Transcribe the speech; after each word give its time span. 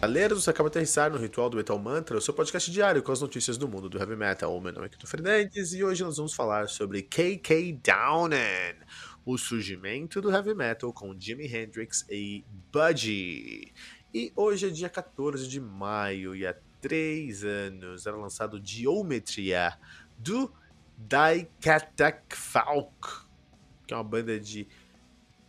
Galera, 0.00 0.34
você 0.34 0.48
acaba 0.48 0.70
de 0.70 0.78
aterrissar 0.78 1.10
no 1.10 1.18
Ritual 1.18 1.50
do 1.50 1.58
Metal 1.58 1.78
Mantra, 1.78 2.16
o 2.16 2.22
seu 2.22 2.32
podcast 2.32 2.70
diário 2.70 3.02
com 3.02 3.12
as 3.12 3.20
notícias 3.20 3.58
do 3.58 3.68
mundo 3.68 3.86
do 3.86 3.98
heavy 3.98 4.16
metal. 4.16 4.58
Meu 4.58 4.72
nome 4.72 4.86
é 4.86 4.88
Kito 4.88 5.06
Fernandes 5.06 5.74
e 5.74 5.84
hoje 5.84 6.02
nós 6.02 6.16
vamos 6.16 6.32
falar 6.32 6.70
sobre 6.70 7.02
KK 7.02 7.78
Downen, 7.84 8.76
o 9.26 9.36
surgimento 9.36 10.22
do 10.22 10.30
heavy 10.30 10.54
metal 10.54 10.90
com 10.90 11.14
Jimi 11.20 11.44
Hendrix 11.46 12.06
e 12.08 12.42
Budgie. 12.72 13.74
E 14.14 14.32
hoje 14.34 14.68
é 14.68 14.70
dia 14.70 14.88
14 14.88 15.46
de 15.46 15.60
maio 15.60 16.34
e 16.34 16.46
há 16.46 16.56
três 16.80 17.44
anos 17.44 18.06
era 18.06 18.16
lançado 18.16 18.58
Geometria 18.64 19.78
do 20.16 20.50
Daikatak 20.96 22.34
Falk, 22.34 23.26
que 23.86 23.92
é 23.92 23.96
uma 23.98 24.02
banda 24.02 24.40
de 24.40 24.66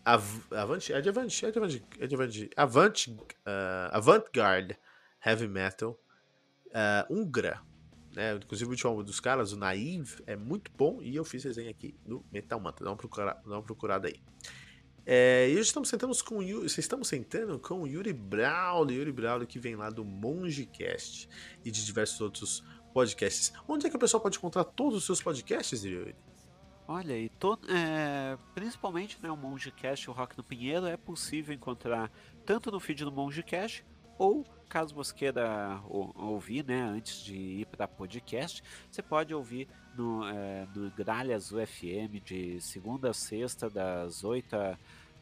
Av 0.04 0.24
Avante, 0.52 0.94
Avante, 0.94 1.46
é 1.46 2.08
de 2.08 2.50
Avante, 2.58 3.12
uh, 3.12 3.92
Avant-Garde 3.92 4.78
Heavy 5.24 5.48
Metal 5.48 6.00
uh, 6.68 7.14
né? 8.16 8.36
Inclusive 8.36 8.68
o 8.68 8.72
último 8.72 8.90
álbum 8.90 9.04
dos 9.04 9.20
caras, 9.20 9.54
o 9.54 9.58
Naive, 9.58 10.22
é 10.26 10.36
muito 10.36 10.72
bom 10.78 11.00
e 11.02 11.16
eu 11.16 11.24
fiz 11.24 11.44
resenha 11.44 11.70
aqui 11.70 11.96
no 12.06 12.26
Metal 12.32 12.60
Manta, 12.60 12.84
dá 12.84 12.90
uma 12.90 12.98
procurada, 12.98 13.42
dá 13.46 13.56
uma 13.56 13.64
procurada 13.64 14.08
aí. 14.08 14.22
É, 15.06 15.50
e 15.50 15.54
hoje 15.54 15.62
estamos 15.62 15.90
sentando 15.90 16.16
com 16.24 16.44
estamos 16.44 17.08
sentando 17.08 17.58
com 17.58 17.82
o 17.82 17.88
Yuri 17.88 18.14
Braulio, 18.14 19.00
Yuri 19.00 19.12
Braulio 19.12 19.48
que 19.48 19.58
vem 19.58 19.76
lá 19.76 19.90
do 19.90 20.06
Mongecast 20.06 21.28
e 21.66 21.72
de 21.72 21.84
diversos 21.84 22.22
outros 22.22 22.64
podcasts. 22.94 23.52
Onde 23.68 23.88
é 23.88 23.90
que 23.90 23.96
o 23.96 24.00
pessoal 24.00 24.22
pode 24.22 24.38
encontrar 24.38 24.64
todos 24.64 25.00
os 25.00 25.06
seus 25.06 25.22
podcasts, 25.22 25.84
Yuri? 25.84 26.16
Olha, 26.94 27.18
e 27.18 27.30
to, 27.30 27.58
é, 27.70 28.38
principalmente 28.54 29.18
né, 29.24 29.32
o 29.32 29.38
Mongecast 29.38 30.06
e 30.06 30.10
o 30.10 30.14
Rock 30.14 30.38
no 30.38 30.44
Pinheiro 30.44 30.86
é 30.86 30.98
possível 30.98 31.56
encontrar 31.56 32.12
tanto 32.46 32.70
no 32.70 32.82
feed 32.82 33.06
do 33.06 33.12
Mongecast 33.14 33.86
ou 34.18 34.46
caso 34.68 34.94
você 34.94 35.16
queira 35.16 35.82
ouvir, 35.88 36.66
né, 36.66 36.82
antes 36.82 37.24
de 37.24 37.34
ir 37.34 37.66
para 37.68 37.88
podcast, 37.88 38.62
você 38.92 39.02
pode 39.02 39.34
ouvir 39.34 39.70
no, 39.96 40.28
é, 40.28 40.68
no 40.76 40.92
Gralhas 40.92 41.54
UFM 41.54 42.20
de 42.26 42.60
segunda 42.60 43.12
a 43.12 43.14
sexta, 43.14 43.70
das 43.70 44.26
8 44.26 44.54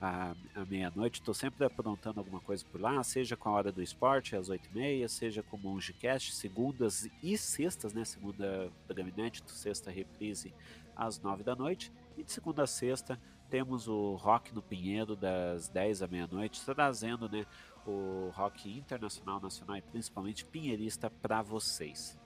à, 0.02 0.36
meia-noite. 0.68 1.20
Estou 1.20 1.36
sempre 1.36 1.66
aprontando 1.66 2.20
alguma 2.20 2.40
coisa 2.40 2.66
por 2.72 2.82
lá, 2.82 3.04
seja 3.04 3.38
com 3.38 3.50
a 3.50 3.52
hora 3.52 3.72
do 3.72 3.82
esporte, 3.84 4.36
às 4.36 4.50
8h30, 4.50 5.08
seja 5.08 5.44
com 5.44 5.56
o 5.56 5.60
Mongecast, 5.60 6.34
segundas 6.34 7.08
e 7.22 7.38
sextas, 7.38 7.94
né? 7.94 8.04
Segunda 8.06 8.72
programa 8.88 9.12
sexta 9.46 9.92
reprise 9.92 10.52
às 11.00 11.20
9 11.20 11.44
da 11.44 11.56
noite. 11.56 11.92
E 12.18 12.24
de 12.24 12.32
segunda 12.32 12.64
a 12.64 12.68
sexta 12.68 13.20
temos 13.50 13.88
o 13.88 14.16
Rock 14.16 14.54
no 14.54 14.62
Pinheiro 14.62 15.16
das 15.16 15.70
10 15.70 16.04
à 16.04 16.08
meia-noite, 16.08 16.62
trazendo 16.66 17.30
né, 17.30 17.46
o 17.88 18.30
rock 18.36 18.70
internacional, 18.70 19.40
nacional 19.40 19.78
e 19.78 19.82
principalmente 19.82 20.46
pinheirista 20.46 21.10
para 21.10 21.42
vocês. 21.42 22.20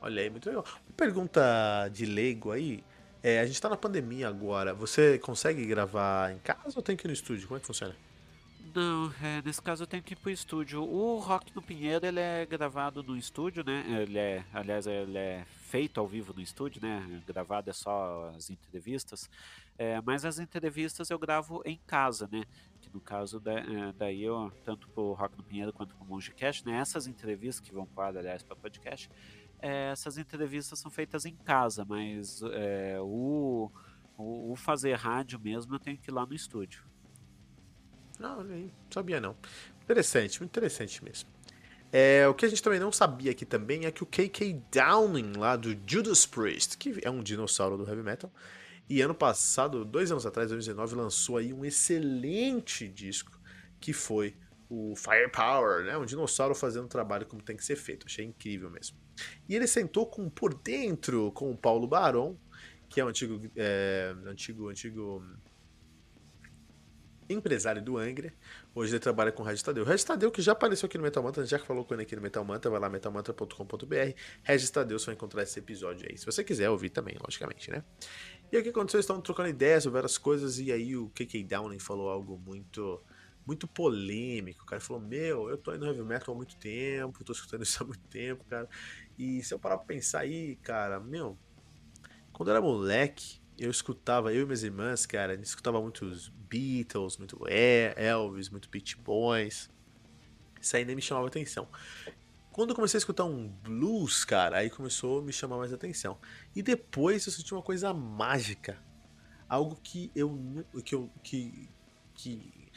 Olha 0.00 0.22
aí, 0.22 0.30
muito 0.30 0.48
legal. 0.48 0.64
Pergunta 0.96 1.88
de 1.92 2.04
leigo 2.04 2.50
aí. 2.50 2.82
É, 3.22 3.40
a 3.40 3.46
gente 3.46 3.54
está 3.54 3.68
na 3.68 3.76
pandemia 3.76 4.28
agora. 4.28 4.74
Você 4.74 5.18
consegue 5.18 5.64
gravar 5.64 6.32
em 6.32 6.38
casa 6.38 6.72
ou 6.76 6.82
tem 6.82 6.96
que 6.96 7.06
ir 7.06 7.08
no 7.08 7.14
estúdio? 7.14 7.46
Como 7.46 7.56
é 7.56 7.60
que 7.60 7.66
funciona? 7.66 7.94
Não, 8.74 9.14
é, 9.22 9.40
nesse 9.42 9.62
caso 9.62 9.84
eu 9.84 9.86
tenho 9.86 10.02
que 10.02 10.14
ir 10.14 10.16
pro 10.16 10.30
estúdio. 10.30 10.82
O 10.82 11.20
Rock 11.20 11.54
no 11.54 11.62
Pinheiro 11.62 12.04
ele 12.04 12.18
é 12.18 12.44
gravado 12.44 13.04
no 13.04 13.16
estúdio, 13.16 13.62
né? 13.62 13.84
Ele 14.02 14.18
é, 14.18 14.44
aliás, 14.52 14.88
ele 14.88 15.16
é 15.16 15.44
feito 15.46 16.00
ao 16.00 16.08
vivo 16.08 16.34
no 16.34 16.40
estúdio, 16.40 16.82
né? 16.82 17.22
Gravado 17.24 17.70
é 17.70 17.72
só 17.72 18.32
as 18.36 18.50
entrevistas. 18.50 19.30
É, 19.78 20.00
mas 20.00 20.24
as 20.24 20.40
entrevistas 20.40 21.08
eu 21.08 21.20
gravo 21.20 21.62
em 21.64 21.78
casa, 21.86 22.28
né? 22.32 22.42
Que 22.80 22.92
no 22.92 23.00
caso 23.00 23.38
da, 23.38 23.52
é, 23.52 23.92
daí 23.96 24.24
eu, 24.24 24.50
tanto 24.64 24.88
pro 24.88 25.12
Rock 25.12 25.38
no 25.38 25.44
Pinheiro 25.44 25.72
quanto 25.72 25.94
pro 25.94 26.04
Mongecast, 26.04 26.66
né? 26.66 26.76
Essas 26.76 27.06
entrevistas 27.06 27.64
que 27.64 27.72
vão 27.72 27.86
para, 27.86 28.18
aliás, 28.18 28.42
para 28.42 28.56
podcast, 28.56 29.08
é, 29.60 29.92
essas 29.92 30.18
entrevistas 30.18 30.80
são 30.80 30.90
feitas 30.90 31.24
em 31.24 31.36
casa, 31.36 31.84
mas 31.84 32.42
é, 32.42 32.98
o, 33.00 33.70
o, 34.18 34.50
o 34.50 34.56
fazer 34.56 34.94
rádio 34.94 35.38
mesmo 35.38 35.76
eu 35.76 35.78
tenho 35.78 35.96
que 35.96 36.10
ir 36.10 36.12
lá 36.12 36.26
no 36.26 36.34
estúdio. 36.34 36.84
Não, 38.18 38.42
nem 38.42 38.72
sabia 38.90 39.20
não. 39.20 39.36
Interessante, 39.82 40.40
muito 40.40 40.50
interessante 40.52 41.04
mesmo. 41.04 41.28
É, 41.92 42.26
o 42.26 42.34
que 42.34 42.44
a 42.44 42.48
gente 42.48 42.62
também 42.62 42.80
não 42.80 42.90
sabia 42.90 43.30
aqui 43.30 43.44
também 43.44 43.86
é 43.86 43.90
que 43.90 44.02
o 44.02 44.06
KK 44.06 44.60
Downing, 44.72 45.34
lá 45.36 45.54
do 45.54 45.78
Judas 45.86 46.26
Priest, 46.26 46.76
que 46.76 46.98
é 47.02 47.10
um 47.10 47.22
dinossauro 47.22 47.76
do 47.76 47.88
heavy 47.88 48.02
metal, 48.02 48.32
e 48.88 49.00
ano 49.00 49.14
passado, 49.14 49.84
dois 49.84 50.10
anos 50.10 50.26
atrás, 50.26 50.48
2019, 50.50 50.94
lançou 50.96 51.36
aí 51.36 51.52
um 51.52 51.64
excelente 51.64 52.88
disco 52.88 53.40
que 53.80 53.92
foi 53.92 54.36
o 54.68 54.94
Firepower, 54.96 55.84
né? 55.84 55.96
Um 55.96 56.04
dinossauro 56.04 56.54
fazendo 56.54 56.86
o 56.86 56.88
trabalho 56.88 57.26
como 57.26 57.42
tem 57.42 57.56
que 57.56 57.64
ser 57.64 57.76
feito. 57.76 58.06
Achei 58.06 58.24
incrível 58.24 58.68
mesmo. 58.68 58.96
E 59.48 59.54
ele 59.54 59.66
sentou 59.66 60.06
com 60.06 60.28
por 60.28 60.52
dentro 60.52 61.30
com 61.32 61.50
o 61.50 61.56
Paulo 61.56 61.86
Baron, 61.86 62.36
que 62.88 63.00
é 63.00 63.04
um 63.04 63.08
antigo, 63.08 63.40
é, 63.56 64.14
antigo, 64.26 64.68
antigo 64.68 65.24
empresário 67.28 67.82
do 67.82 67.96
Angra. 67.96 68.32
Hoje 68.74 68.92
ele 68.92 69.00
trabalha 69.00 69.32
com 69.32 69.42
o 69.42 69.46
Regis 69.46 69.62
Tadeu. 69.62 69.84
Regis 69.84 70.04
Tadeu, 70.04 70.30
que 70.30 70.42
já 70.42 70.52
apareceu 70.52 70.86
aqui 70.86 70.98
no 70.98 71.04
Metal 71.04 71.22
Mantra, 71.22 71.44
já 71.44 71.58
falou 71.58 71.84
com 71.84 71.94
ele 71.94 72.02
aqui 72.02 72.14
no 72.16 72.22
Metal 72.22 72.44
Mantra, 72.44 72.70
vai 72.70 72.80
lá 72.80 72.88
metalmantra.com.br. 72.88 73.96
Regis 74.42 74.70
Tadeu, 74.70 74.98
você 74.98 75.06
vai 75.06 75.14
encontrar 75.14 75.42
esse 75.42 75.58
episódio 75.58 76.08
aí. 76.10 76.16
Se 76.16 76.26
você 76.26 76.42
quiser 76.44 76.70
ouvir 76.70 76.90
também, 76.90 77.16
logicamente, 77.20 77.70
né? 77.70 77.82
E 78.52 78.58
o 78.58 78.62
que 78.62 78.68
aconteceu? 78.68 78.98
Eles 78.98 79.04
estavam 79.04 79.22
trocando 79.22 79.48
ideias 79.48 79.82
sobre 79.82 79.94
várias 79.94 80.18
coisas, 80.18 80.58
e 80.58 80.70
aí 80.70 80.96
o 80.96 81.08
KK 81.10 81.44
Downing 81.44 81.78
falou 81.78 82.08
algo 82.08 82.38
muito 82.38 83.02
muito 83.46 83.66
polêmico. 83.66 84.62
O 84.62 84.66
cara 84.66 84.80
falou: 84.80 85.02
Meu, 85.02 85.48
eu 85.50 85.58
tô 85.58 85.70
aí 85.70 85.78
no 85.78 85.86
heavy 85.86 86.02
metal 86.02 86.34
há 86.34 86.36
muito 86.36 86.56
tempo, 86.56 87.24
tô 87.24 87.32
escutando 87.32 87.62
isso 87.64 87.82
há 87.82 87.86
muito 87.86 88.06
tempo, 88.08 88.44
cara. 88.44 88.68
E 89.18 89.42
se 89.42 89.52
eu 89.52 89.58
parar 89.58 89.76
pra 89.76 89.86
pensar 89.86 90.20
aí, 90.20 90.56
cara, 90.56 90.98
meu, 90.98 91.38
quando 92.32 92.48
eu 92.48 92.56
era 92.56 92.62
moleque, 92.62 93.40
eu 93.58 93.70
escutava, 93.70 94.32
eu 94.32 94.42
e 94.42 94.44
minhas 94.44 94.62
irmãs, 94.62 95.06
cara, 95.06 95.32
a 95.32 95.36
gente 95.36 95.46
escutava 95.46 95.80
muitos 95.80 96.28
Beatles, 96.28 97.16
muito 97.16 97.40
Elvis, 97.48 98.48
muito 98.48 98.68
Beach 98.68 98.96
Boys. 98.96 99.70
Isso 100.60 100.76
nem 100.76 100.96
me 100.96 101.02
chamava 101.02 101.26
atenção. 101.26 101.68
Quando 102.50 102.70
eu 102.70 102.76
comecei 102.76 102.96
a 102.96 103.00
escutar 103.00 103.24
um 103.24 103.48
blues, 103.48 104.24
cara, 104.24 104.58
aí 104.58 104.70
começou 104.70 105.20
a 105.20 105.22
me 105.22 105.32
chamar 105.32 105.58
mais 105.58 105.72
atenção. 105.72 106.18
E 106.54 106.62
depois 106.62 107.26
eu 107.26 107.32
senti 107.32 107.52
uma 107.52 107.62
coisa 107.62 107.92
mágica. 107.92 108.78
Algo 109.48 109.76
que 109.82 110.10
eu 110.14 110.64
que 110.84 110.94
eu 110.94 111.10
que, 111.22 111.68
que 112.14 112.70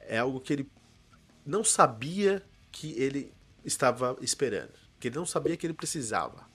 é 0.00 0.18
algo 0.18 0.40
que 0.40 0.52
ele 0.52 0.70
não 1.46 1.64
sabia 1.64 2.42
que 2.70 2.92
ele 3.00 3.32
estava 3.64 4.16
esperando, 4.20 4.74
que 5.00 5.08
ele 5.08 5.16
não 5.16 5.26
sabia 5.26 5.56
que 5.56 5.66
ele 5.66 5.74
precisava. 5.74 6.48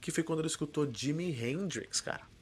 Que 0.00 0.10
foi 0.10 0.22
quando 0.22 0.40
ele 0.40 0.48
escutou 0.48 0.92
Jimi 0.92 1.30
Hendrix, 1.32 2.00
cara. 2.00 2.35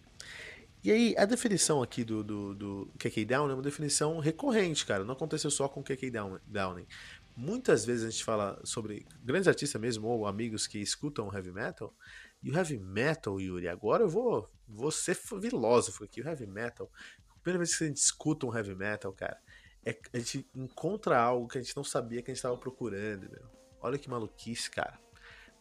E 0.84 0.92
aí, 0.92 1.14
a 1.16 1.24
definição 1.24 1.82
aqui 1.82 2.04
do, 2.04 2.22
do, 2.22 2.54
do 2.54 2.92
KK 2.98 3.24
Down 3.24 3.50
é 3.50 3.54
uma 3.54 3.62
definição 3.62 4.18
recorrente, 4.18 4.84
cara. 4.84 5.02
Não 5.02 5.14
aconteceu 5.14 5.50
só 5.50 5.66
com 5.66 5.82
KK 5.82 6.12
Downing. 6.46 6.86
Muitas 7.34 7.86
vezes 7.86 8.04
a 8.04 8.10
gente 8.10 8.22
fala 8.22 8.60
sobre 8.64 9.06
grandes 9.22 9.48
artistas 9.48 9.80
mesmo, 9.80 10.06
ou 10.06 10.26
amigos 10.26 10.66
que 10.66 10.78
escutam 10.78 11.32
heavy 11.32 11.52
metal. 11.52 11.96
E 12.42 12.50
o 12.50 12.54
heavy 12.54 12.76
metal, 12.76 13.40
Yuri, 13.40 13.66
agora 13.66 14.02
eu 14.02 14.10
vou, 14.10 14.46
vou 14.68 14.90
ser 14.90 15.14
filósofo 15.14 16.04
aqui. 16.04 16.20
O 16.20 16.28
heavy 16.28 16.46
metal, 16.46 16.90
a 17.30 17.38
primeira 17.40 17.60
vez 17.60 17.74
que 17.74 17.84
a 17.84 17.86
gente 17.86 17.96
escuta 17.96 18.44
um 18.44 18.54
heavy 18.54 18.74
metal, 18.74 19.10
cara, 19.14 19.40
é, 19.86 19.98
a 20.12 20.18
gente 20.18 20.46
encontra 20.54 21.18
algo 21.18 21.48
que 21.48 21.56
a 21.56 21.62
gente 21.62 21.74
não 21.74 21.82
sabia 21.82 22.20
que 22.20 22.30
a 22.30 22.34
gente 22.34 22.40
estava 22.40 22.58
procurando, 22.58 23.22
meu. 23.30 23.50
Olha 23.80 23.96
que 23.96 24.10
maluquice, 24.10 24.70
cara. 24.70 25.00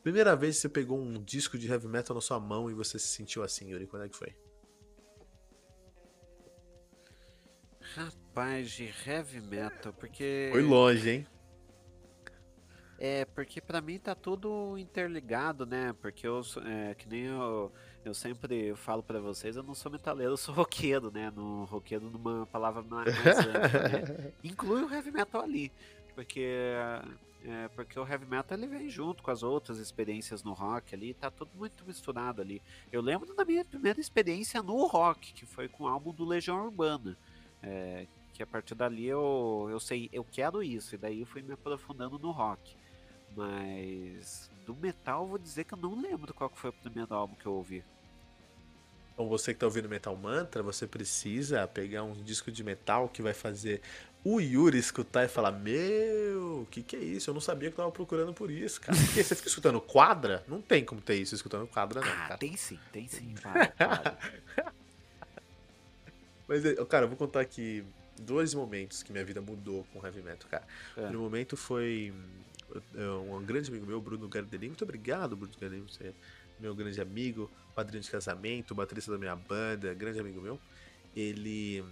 Primeira 0.03 0.35
vez 0.35 0.57
que 0.57 0.63
você 0.63 0.69
pegou 0.69 1.00
um 1.00 1.23
disco 1.23 1.57
de 1.57 1.66
heavy 1.72 1.88
metal 1.88 2.13
na 2.13 2.19
sua 2.19 2.41
mão 2.41 2.69
e 2.69 2.73
você 2.73 3.00
se 3.00 3.07
sentiu 3.07 3.42
assim, 3.42 3.69
Yuri, 3.69 3.88
quando 3.88 4.03
é 4.03 4.09
que 4.09 4.18
foi? 4.18 4.36
Rapaz, 7.95 8.72
de 8.72 8.94
heavy 9.06 9.42
metal, 9.42 9.94
porque. 9.94 10.50
Foi 10.51 10.62
longe, 10.62 11.10
hein? 11.10 11.28
É, 12.98 13.25
porque 13.25 13.60
para 13.60 13.81
mim 13.81 14.00
tá 14.00 14.16
tudo 14.16 14.78
interligado, 14.78 15.66
né? 15.66 15.94
Porque 16.01 16.25
eu, 16.25 16.42
é, 16.66 16.95
que 16.95 17.07
nem 17.07 17.24
eu, 17.24 17.72
eu 18.06 18.13
sempre 18.13 18.74
falo 18.75 19.04
para 19.04 19.19
vocês, 19.19 19.56
eu 19.56 19.63
não 19.63 19.75
sou 19.75 19.92
metaleiro, 19.92 20.34
eu 20.34 20.38
sou 20.38 20.56
roqueiro, 20.56 21.12
né? 21.12 21.30
No 21.36 21.66
roqueiro 21.66 22.10
numa 22.10 22.45
palavra 22.48 22.81
mais, 22.81 23.13
ampla, 23.18 23.90
né? 23.90 24.34
Inclui 24.44 24.84
o 24.84 24.94
heavy 24.94 25.12
metal 25.12 25.42
ali, 25.42 25.72
porque 26.16 26.48
é, 27.46 27.68
porque 27.75 28.00
o 28.00 28.07
heavy 28.07 28.25
metal 28.25 28.57
ele 28.57 28.68
vem 28.68 28.89
junto 28.89 29.22
com 29.22 29.30
as 29.30 29.44
outras 29.44 29.80
experiências 29.80 30.42
no 30.42 30.54
rock 30.54 30.96
ali, 30.96 31.13
tá 31.13 31.30
tudo 31.30 31.51
muito 31.56 31.86
misturado 31.86 32.42
ali. 32.42 32.62
Eu 32.89 33.01
lembro 33.01 33.36
da 33.36 33.44
minha 33.44 33.66
primeira 33.66 34.00
experiência 34.00 34.63
no 34.63 34.86
rock, 34.88 35.34
que 35.34 35.46
foi 35.46 35.68
com 35.68 35.84
o 35.84 35.88
álbum 35.88 36.13
do 36.13 36.24
Legião 36.24 36.63
Urbana. 36.63 37.18
É, 37.63 38.06
que 38.33 38.44
a 38.44 38.48
partir 38.48 38.75
dali 38.75 39.06
eu, 39.06 39.68
eu 39.71 39.80
sei, 39.80 40.10
eu 40.12 40.24
quero 40.24 40.62
isso, 40.62 40.95
e 40.95 40.98
daí 40.98 41.21
eu 41.21 41.25
fui 41.25 41.42
me 41.42 41.54
aprofundando 41.54 42.19
no 42.19 42.31
rock. 42.31 42.75
Mas 43.36 44.50
do 44.65 44.75
metal 44.75 45.24
eu 45.24 45.27
vou 45.27 45.38
dizer 45.38 45.63
que 45.63 45.74
eu 45.74 45.77
não 45.77 46.00
lembro 46.00 46.33
qual 46.33 46.50
foi 46.54 46.69
o 46.69 46.74
primeiro 46.74 47.13
álbum 47.13 47.36
que 47.36 47.45
eu 47.45 47.54
ouvi. 47.54 47.83
Então 49.13 49.27
você 49.27 49.54
que 49.54 49.57
está 49.57 49.68
ouvindo 49.68 49.88
Metal 49.88 50.15
Mantra, 50.15 50.63
você 50.63 50.88
precisa 50.88 51.68
pegar 51.68 52.04
um 52.04 52.13
disco 52.13 52.51
de 52.51 52.63
metal 52.63 53.07
que 53.07 53.21
vai 53.21 53.33
fazer 53.33 53.81
o 54.24 54.39
Yuri 54.39 54.77
escutar 54.77 55.24
e 55.24 55.27
falar: 55.27 55.51
Meu, 55.51 56.62
o 56.62 56.68
que, 56.71 56.81
que 56.81 56.95
é 56.95 57.00
isso? 57.00 57.30
Eu 57.30 57.33
não 57.33 57.42
sabia 57.42 57.69
que 57.69 57.74
eu 57.74 57.77
tava 57.77 57.92
procurando 57.92 58.33
por 58.33 58.50
isso, 58.50 58.81
cara. 58.81 58.98
Porque 58.98 59.24
você 59.24 59.36
fica 59.36 59.50
escutando 59.50 59.80
quadra? 59.80 60.44
Não 60.48 60.62
tem 60.62 60.83
como 60.83 61.00
ter 61.00 61.15
isso 61.15 61.36
escutando 61.36 61.68
quadra, 61.68 62.01
não. 62.01 62.07
Ah, 62.07 62.15
cara. 62.15 62.38
tem 62.38 62.56
sim, 62.57 62.80
tem 62.92 63.07
sim. 63.07 63.36
Para, 63.42 63.68
para. 63.68 64.18
Mas, 66.53 66.63
eh, 66.63 66.75
cara, 66.85 67.05
eu 67.05 67.09
vou 67.09 67.17
contar 67.17 67.41
aqui 67.41 67.83
dois 68.19 68.53
momentos 68.53 69.01
que 69.01 69.11
minha 69.11 69.25
vida 69.25 69.41
mudou 69.41 69.88
com 69.91 70.05
heavy 70.05 70.21
metal, 70.21 70.47
cara. 70.47 70.63
É. 70.95 71.00
O 71.00 71.03
primeiro 71.05 71.19
momento 71.19 71.57
foi 71.57 72.13
eh, 72.94 73.09
um 73.27 73.44
grande 73.44 73.71
amigo 73.71 73.88
meu, 73.88 74.00
Bruno 74.00 74.29
Gardelin. 74.29 74.67
Muito 74.67 74.83
obrigado, 74.83 75.35
Bruno 75.35 75.51
Gardelin, 75.59 75.81
você 75.81 76.09
é 76.09 76.13
meu 76.59 76.75
grande 76.75 77.01
amigo, 77.01 77.50
padrinho 77.73 78.03
de 78.03 78.11
casamento, 78.11 78.75
baterista 78.75 79.11
da 79.11 79.17
minha 79.17 79.35
banda, 79.35 79.95
grande 79.95 80.19
amigo 80.19 80.39
meu. 80.41 80.59
Ele. 81.15 81.83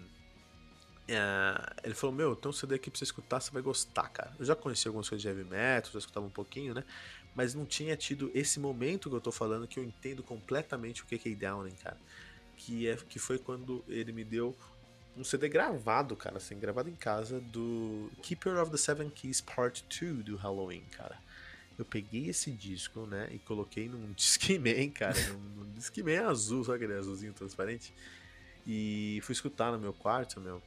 eh, 1.08 1.74
ele 1.84 1.96
falou: 1.96 2.16
Meu, 2.16 2.36
tem 2.36 2.48
um 2.48 2.54
CD 2.54 2.76
aqui 2.76 2.92
pra 2.92 3.00
você 3.00 3.06
escutar, 3.06 3.40
você 3.40 3.50
vai 3.50 3.64
gostar, 3.64 4.10
cara. 4.10 4.32
Eu 4.38 4.46
já 4.46 4.56
conheci 4.56 4.88
algumas 4.88 5.10
coisas 5.10 5.24
de 5.24 5.28
heavy 5.28 5.44
metal, 5.44 5.92
já 5.92 5.98
escutava 5.98 6.28
um 6.28 6.30
pouquinho, 6.30 6.76
né? 6.76 6.84
Mas 7.34 7.56
não 7.56 7.66
tinha 7.66 7.98
tido 7.98 8.30
esse 8.36 8.60
momento 8.60 9.10
que 9.10 9.16
eu 9.16 9.22
tô 9.22 9.32
falando 9.32 9.68
que 9.68 9.80
eu 9.80 9.84
entendo 9.84 10.22
completamente 10.22 11.02
o 11.02 11.08
que 11.08 11.16
é 11.16 11.34
Downing, 11.34 11.74
cara. 11.78 11.98
Que, 12.64 12.88
é, 12.88 12.96
que 12.96 13.18
foi 13.18 13.40
quando 13.40 13.84
ele 13.88 14.12
me 14.12 14.24
deu 14.24 14.56
um 15.18 15.24
CD 15.24 15.50
gravado, 15.50 16.16
cara, 16.16 16.38
assim, 16.38 16.58
gravado 16.58 16.90
em 16.90 16.96
casa 16.96 17.40
do 17.40 18.10
Keeper 18.22 18.58
of 18.62 18.72
the 18.72 18.78
Seven 18.78 19.10
Keys 19.10 19.42
Part 19.42 19.84
2 20.00 20.24
do 20.24 20.36
Halloween, 20.36 20.84
cara. 20.92 21.18
Eu 21.78 21.84
peguei 21.84 22.30
esse 22.30 22.52
disco, 22.52 23.06
né, 23.08 23.28
e 23.32 23.40
coloquei 23.40 23.90
num 23.90 24.12
Discman, 24.14 24.90
cara, 24.92 25.20
num, 25.30 25.64
num 25.64 25.74
Discman 25.74 26.20
azul, 26.20 26.64
sabe 26.64 26.78
aquele 26.78 27.00
azulzinho 27.00 27.34
transparente? 27.34 27.94
E 28.66 29.20
fui 29.24 29.34
escutar 29.34 29.72
no 29.72 29.80
meu 29.80 29.92
quarto, 29.92 30.40
meu. 30.40 30.62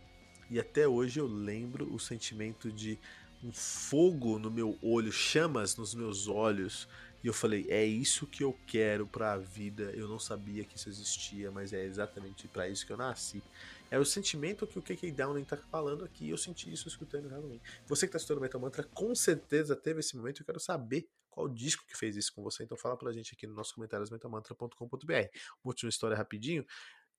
E 0.51 0.59
até 0.59 0.87
hoje 0.87 1.21
eu 1.21 1.27
lembro 1.27 1.93
o 1.95 1.99
sentimento 1.99 2.71
de 2.71 2.99
um 3.43 3.53
fogo 3.53 4.39
no 4.39 4.51
meu 4.51 4.77
olho, 4.83 5.13
chamas 5.13 5.77
nos 5.77 5.95
meus 5.95 6.27
olhos. 6.27 6.89
E 7.25 7.27
eu 7.27 7.33
falei, 7.33 7.67
é 7.71 7.83
isso 7.83 8.27
que 8.27 8.45
eu 8.45 8.55
quero 8.67 9.07
pra 9.07 9.39
vida. 9.39 9.85
Eu 9.95 10.07
não 10.07 10.19
sabia 10.19 10.63
que 10.63 10.77
isso 10.77 10.91
existia, 10.91 11.51
mas 11.51 11.73
é 11.73 11.83
exatamente 11.83 12.47
para 12.47 12.69
isso 12.69 12.85
que 12.85 12.93
eu 12.93 12.99
nasci. 12.99 13.43
É 13.91 13.99
o 13.99 14.05
sentimento 14.05 14.67
que 14.67 14.79
o 14.79 14.83
KK 14.83 15.11
Downing 15.11 15.45
tá 15.45 15.57
falando 15.57 16.05
aqui. 16.05 16.29
Eu 16.29 16.37
senti 16.37 16.71
isso 16.71 16.87
escutando 16.87 17.29
Halloween. 17.29 17.63
Você 17.87 18.07
que 18.07 18.13
tá 18.13 18.19
escutando 18.19 18.43
Metal 18.43 18.61
Mantra, 18.61 18.85
com 18.85 19.15
certeza 19.15 19.75
teve 19.75 20.01
esse 20.01 20.15
momento. 20.15 20.43
Eu 20.43 20.45
quero 20.45 20.61
saber 20.61 21.09
qual 21.31 21.49
disco 21.49 21.87
que 21.87 21.97
fez 21.97 22.15
isso 22.15 22.31
com 22.35 22.43
você. 22.43 22.63
Então 22.63 22.77
fala 22.77 22.95
pra 22.95 23.11
gente 23.11 23.33
aqui 23.33 23.47
nos 23.47 23.57
nossos 23.57 23.73
comentários 23.73 24.11
metalmantra.com.br. 24.11 24.77
Uma 24.85 25.71
última 25.71 25.89
história 25.89 26.15
rapidinho, 26.15 26.67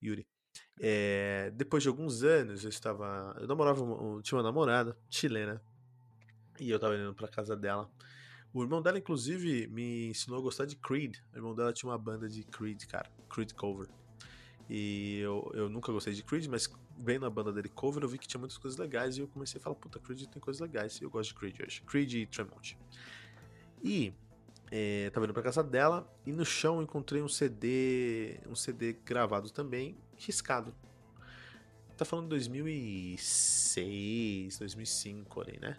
Yuri. 0.04 0.28
É, 0.80 1.52
depois 1.56 1.82
de 1.82 1.90
alguns 1.90 2.22
anos, 2.22 2.64
eu 2.64 2.70
estava. 2.70 3.36
Eu 3.40 3.48
namorava, 3.48 3.82
tinha 4.22 4.38
uma 4.38 4.44
namorada 4.44 4.96
chilena. 5.10 5.60
E 6.60 6.70
eu 6.70 6.80
tava 6.80 6.96
indo 6.96 7.16
pra 7.16 7.28
casa 7.28 7.58
dela. 7.58 7.92
O 8.56 8.64
irmão 8.64 8.82
dela, 8.82 8.98
inclusive, 8.98 9.68
me 9.68 10.08
ensinou 10.08 10.40
a 10.40 10.42
gostar 10.42 10.64
de 10.64 10.78
Creed. 10.78 11.18
O 11.34 11.38
irmão 11.38 11.54
dela 11.54 11.74
tinha 11.74 11.92
uma 11.92 11.98
banda 11.98 12.30
de 12.30 12.42
Creed, 12.46 12.86
cara. 12.86 13.12
Creed 13.30 13.52
cover. 13.52 13.90
E 14.70 15.20
eu, 15.20 15.52
eu 15.54 15.68
nunca 15.68 15.92
gostei 15.92 16.14
de 16.14 16.24
Creed, 16.24 16.48
mas 16.48 16.74
vendo 16.98 17.26
a 17.26 17.30
banda 17.30 17.52
dele 17.52 17.68
cover, 17.68 18.02
eu 18.02 18.08
vi 18.08 18.18
que 18.18 18.26
tinha 18.26 18.40
muitas 18.40 18.58
coisas 18.58 18.80
legais. 18.80 19.18
E 19.18 19.20
eu 19.20 19.28
comecei 19.28 19.60
a 19.60 19.62
falar, 19.62 19.76
puta, 19.76 20.00
Creed 20.00 20.28
tem 20.28 20.42
coisas 20.42 20.62
legais. 20.62 21.02
E 21.02 21.04
eu 21.04 21.10
gosto 21.10 21.34
de 21.34 21.36
Creed 21.36 21.60
hoje. 21.60 21.82
Creed 21.82 22.14
e 22.14 22.26
Tremont. 22.26 22.78
E 23.84 24.14
é, 24.72 25.10
tava 25.10 25.26
indo 25.26 25.34
pra 25.34 25.44
casa 25.44 25.62
dela. 25.62 26.10
E 26.26 26.32
no 26.32 26.46
chão 26.46 26.82
encontrei 26.82 27.22
um 27.22 27.28
CD. 27.28 28.40
Um 28.48 28.56
CD 28.56 28.94
gravado 29.04 29.50
também, 29.50 29.98
riscado. 30.16 30.74
Tá 31.98 32.06
falando 32.06 32.28
de 32.28 32.30
2006, 32.30 34.60
2005 34.60 35.42
ali, 35.42 35.60
né? 35.60 35.76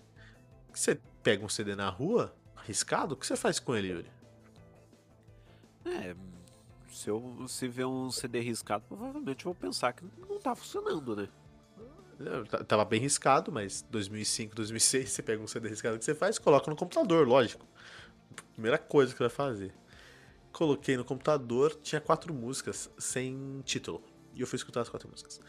Você 0.74 1.00
pega 1.22 1.42
um 1.42 1.48
CD 1.48 1.74
na 1.74 1.88
rua, 1.88 2.36
riscado, 2.66 3.14
o 3.14 3.16
que 3.16 3.26
você 3.26 3.36
faz 3.36 3.58
com 3.58 3.74
ele, 3.74 3.88
Yuri? 3.88 4.10
É, 5.84 6.14
se 6.88 7.08
eu 7.08 7.46
se 7.48 7.68
ver 7.68 7.84
um 7.86 8.10
CD 8.10 8.40
riscado, 8.40 8.84
provavelmente 8.88 9.46
eu 9.46 9.52
vou 9.52 9.54
pensar 9.54 9.92
que 9.92 10.04
não 10.28 10.38
tá 10.38 10.54
funcionando, 10.54 11.14
né? 11.14 11.28
Eu 12.18 12.44
t- 12.44 12.64
Tava 12.64 12.84
bem 12.84 13.00
riscado, 13.00 13.52
mas 13.52 13.82
2005, 13.90 14.54
2006, 14.54 15.10
você 15.10 15.22
pega 15.22 15.42
um 15.42 15.46
CD 15.46 15.68
riscado, 15.68 15.96
o 15.96 15.98
que 15.98 16.04
você 16.04 16.14
faz? 16.14 16.38
Coloca 16.38 16.70
no 16.70 16.76
computador, 16.76 17.28
lógico. 17.28 17.64
Primeira 18.54 18.78
coisa 18.78 19.12
que 19.12 19.18
você 19.18 19.24
vai 19.24 19.30
fazer. 19.30 19.74
Coloquei 20.52 20.96
no 20.96 21.04
computador, 21.04 21.74
tinha 21.82 22.00
quatro 22.00 22.32
músicas 22.32 22.90
sem 22.98 23.60
título. 23.64 24.02
E 24.34 24.40
eu 24.40 24.46
fui 24.46 24.56
escutar 24.56 24.80
as 24.80 24.88
quatro 24.88 25.08
músicas. 25.08 25.40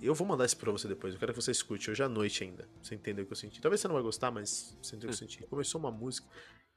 Eu 0.00 0.14
vou 0.14 0.26
mandar 0.26 0.44
isso 0.44 0.56
pra 0.56 0.70
você 0.70 0.86
depois, 0.86 1.14
eu 1.14 1.20
quero 1.20 1.32
que 1.32 1.40
você 1.40 1.50
escute 1.50 1.90
hoje 1.90 2.02
à 2.02 2.08
noite 2.08 2.44
ainda. 2.44 2.64
pra 2.64 2.82
Você 2.82 2.94
entender 2.94 3.22
o 3.22 3.26
que 3.26 3.32
eu 3.32 3.36
senti. 3.36 3.60
Talvez 3.60 3.80
você 3.80 3.88
não 3.88 3.94
vai 3.94 4.02
gostar, 4.02 4.30
mas 4.30 4.76
você 4.82 4.96
entendeu 4.96 5.14
o 5.14 5.16
que 5.16 5.24
eu 5.24 5.28
senti. 5.28 5.46
Começou 5.46 5.80
uma 5.80 5.90
música 5.90 6.28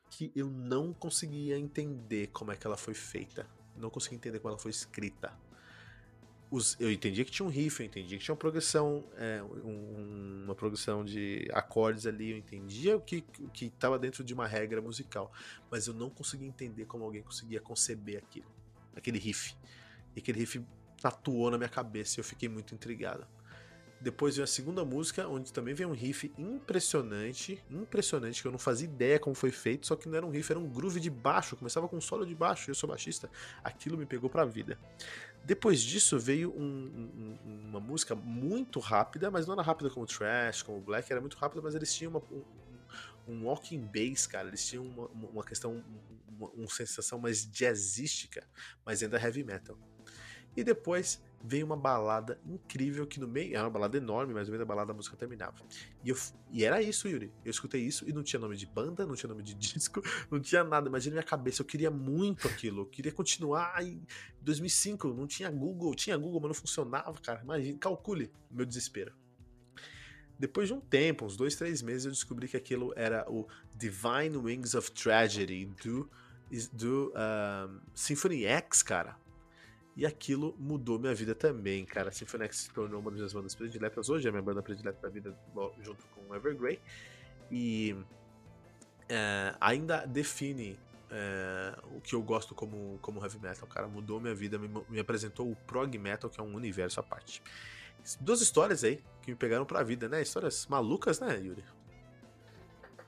que 0.10 0.32
eu 0.36 0.50
não 0.50 0.94
conseguia 0.94 1.58
entender 1.58 2.28
como 2.28 2.52
é 2.52 2.56
que 2.56 2.66
ela 2.66 2.78
foi 2.78 2.94
feita. 2.94 3.46
Não 3.76 3.90
conseguia 3.90 4.18
entender 4.18 4.40
como 4.40 4.52
ela 4.54 4.60
foi 4.60 4.72
escrita. 4.72 5.34
Os- 6.50 6.80
eu 6.80 6.90
entendia 6.90 7.26
que 7.26 7.32
tinha 7.32 7.46
um 7.46 7.50
riff, 7.50 7.82
eu 7.82 7.86
entendia 7.88 8.18
que 8.18 8.24
tinha 8.24 8.32
uma 8.34 8.40
progressão, 8.40 9.04
é, 9.18 9.44
um- 9.44 10.44
uma 10.46 10.56
progressão 10.56 11.04
de 11.04 11.46
acordes 11.52 12.06
ali, 12.06 12.32
eu 12.32 12.38
entendia 12.38 12.96
o 12.96 13.02
que 13.02 13.26
o 13.42 13.50
que 13.50 13.66
estava 13.66 14.00
dentro 14.00 14.24
de 14.24 14.34
uma 14.34 14.48
regra 14.48 14.82
musical, 14.82 15.30
mas 15.70 15.88
eu 15.88 15.94
não 15.94 16.10
conseguia 16.10 16.48
entender 16.48 16.86
como 16.86 17.04
alguém 17.04 17.22
conseguia 17.22 17.60
conceber 17.60 18.18
aquilo, 18.18 18.50
aquele 18.96 19.20
riff. 19.20 19.58
E 20.16 20.20
aquele 20.22 20.40
riff 20.40 20.66
tatuou 21.02 21.52
na 21.52 21.58
minha 21.58 21.70
cabeça 21.70 22.20
e 22.20 22.22
eu 22.22 22.24
fiquei 22.24 22.50
muito 22.50 22.74
intrigado. 22.76 23.26
Depois 24.00 24.36
veio 24.36 24.44
a 24.44 24.48
segunda 24.48 24.86
música, 24.86 25.28
onde 25.28 25.52
também 25.52 25.74
veio 25.74 25.90
um 25.90 25.94
riff 25.94 26.32
impressionante, 26.38 27.64
impressionante, 27.70 28.42
que 28.44 28.48
eu 28.48 28.52
não 28.52 28.60
fazia 28.60 28.86
ideia 28.86 29.20
como 29.20 29.36
foi 29.36 29.50
feito, 29.52 29.88
só 29.88 29.96
que 29.96 30.08
não 30.08 30.16
era 30.16 30.26
um 30.26 30.30
riff, 30.30 30.52
era 30.52 30.60
um 30.60 30.70
groove 30.70 31.00
de 31.00 31.10
baixo, 31.10 31.56
começava 31.58 31.88
com 31.88 31.98
um 31.98 32.02
solo 32.02 32.24
de 32.24 32.36
baixo, 32.36 32.70
eu 32.70 32.76
sou 32.76 32.88
baixista, 32.88 33.28
aquilo 33.64 33.98
me 33.98 34.06
pegou 34.06 34.30
pra 34.30 34.46
vida. 34.46 34.78
Depois 35.44 35.82
disso 35.82 36.20
veio 36.20 36.52
um- 36.56 37.40
um- 37.44 37.70
uma 37.70 37.80
música 37.80 38.14
muito 38.14 38.80
rápida, 38.80 39.32
mas 39.32 39.48
não 39.48 39.54
era 39.56 39.64
rápida 39.64 39.90
como 39.90 40.04
o 40.04 40.08
Trash, 40.08 40.62
como 40.62 40.78
o 40.78 40.82
Black, 40.82 41.12
era 41.12 41.20
muito 41.20 41.36
rápida, 41.38 41.60
mas 41.62 41.74
eles 41.74 41.92
tinham 41.96 42.12
uma, 42.12 42.22
um, 42.32 42.44
um 43.28 43.46
walking 43.46 43.82
bass, 43.82 44.28
cara, 44.28 44.48
eles 44.48 44.64
tinham 44.68 44.86
uma, 44.86 45.08
uma- 45.08 45.30
uma 45.30 45.44
questão, 45.44 45.84
uma, 46.30 46.50
uma 46.50 46.68
sensação 46.70 47.18
mais 47.18 47.46
jazzística, 47.50 48.46
mas 48.86 49.02
ainda 49.02 49.20
heavy 49.20 49.44
metal. 49.44 49.76
E 50.58 50.64
depois 50.64 51.22
veio 51.44 51.66
uma 51.68 51.78
balada 51.78 52.40
incrível 52.46 53.06
que 53.06 53.20
no 53.20 53.28
meio. 53.28 53.54
Era 53.54 53.64
uma 53.64 53.70
balada 53.70 53.96
enorme, 53.96 54.34
mas 54.34 54.48
no 54.48 54.52
meio 54.52 54.60
da 54.60 54.66
balada 54.66 54.92
a 54.92 54.96
música 54.96 55.16
terminava. 55.16 55.56
E, 56.04 56.10
eu, 56.10 56.18
e 56.52 56.66
era 56.66 56.82
isso, 56.82 57.08
Yuri. 57.08 57.32
Eu 57.46 57.52
escutei 57.52 57.82
isso 57.82 58.10
e 58.10 58.12
não 58.12 58.24
tinha 58.24 58.40
nome 58.40 58.58
de 58.58 58.66
banda, 58.66 59.06
não 59.06 59.16
tinha 59.16 59.30
nome 59.30 59.44
de 59.44 59.54
disco, 59.56 60.02
não 60.32 60.40
tinha 60.40 60.64
nada. 60.64 60.90
Imagina 60.90 61.16
na 61.16 61.22
minha 61.22 61.30
cabeça, 61.30 61.62
eu 61.62 61.66
queria 61.66 61.92
muito 61.92 62.48
aquilo. 62.48 62.82
Eu 62.82 62.86
queria 62.88 63.12
continuar. 63.12 63.84
Em 63.84 64.02
2005 64.42 65.14
não 65.14 65.28
tinha 65.28 65.50
Google, 65.52 65.94
tinha 65.94 66.18
Google, 66.18 66.42
mas 66.42 66.48
não 66.50 66.56
funcionava, 66.56 67.14
cara. 67.22 67.42
Imagina, 67.44 67.78
calcule 67.78 68.32
meu 68.50 68.66
desespero. 68.66 69.14
Depois 70.40 70.68
de 70.68 70.74
um 70.74 70.82
tempo, 70.82 71.26
uns 71.26 71.38
dois, 71.38 71.56
três 71.56 71.82
meses, 71.82 72.06
eu 72.06 72.12
descobri 72.12 72.48
que 72.48 72.58
aquilo 72.58 72.94
era 72.96 73.26
o 73.30 73.48
Divine 73.76 74.38
Wings 74.38 74.76
of 74.76 74.92
Tragedy 74.92 75.66
do, 75.84 76.10
do 76.74 77.14
um, 77.16 77.80
Symphony 77.94 78.46
X, 78.46 78.84
cara. 78.84 79.18
E 79.98 80.06
aquilo 80.06 80.56
mudou 80.60 81.00
minha 81.00 81.16
vida 81.16 81.34
também, 81.34 81.84
cara. 81.84 82.12
Symphony 82.12 82.44
X 82.46 82.58
se 82.58 82.70
tornou 82.70 83.00
uma 83.00 83.10
das 83.10 83.18
minhas 83.18 83.34
bandas 83.34 83.56
prediletas 83.56 84.10
hoje, 84.10 84.28
é 84.28 84.32
minha 84.32 84.44
banda 84.44 84.62
predileta 84.62 85.02
da 85.02 85.10
vida, 85.10 85.36
junto 85.82 86.06
com 86.14 86.22
o 86.32 86.36
Evergrey. 86.36 86.80
E 87.52 87.96
é, 89.10 89.56
ainda 89.60 90.06
define 90.06 90.78
é, 91.10 91.76
o 91.96 92.00
que 92.00 92.14
eu 92.14 92.22
gosto 92.22 92.54
como, 92.54 93.00
como 93.02 93.20
heavy 93.24 93.40
metal, 93.40 93.68
cara. 93.68 93.88
Mudou 93.88 94.22
minha 94.22 94.36
vida, 94.36 94.60
me, 94.60 94.70
me 94.88 95.00
apresentou 95.00 95.52
o 95.52 95.56
prog 95.56 95.98
metal, 95.98 96.30
que 96.30 96.40
é 96.40 96.44
um 96.44 96.54
universo 96.54 97.00
à 97.00 97.04
parte. 97.04 97.42
Duas 98.20 98.40
histórias 98.40 98.84
aí 98.84 99.04
que 99.24 99.32
me 99.32 99.36
pegaram 99.36 99.66
pra 99.66 99.82
vida, 99.82 100.08
né? 100.08 100.22
Histórias 100.22 100.68
malucas, 100.68 101.20
né, 101.20 101.40
Yuri? 101.40 101.64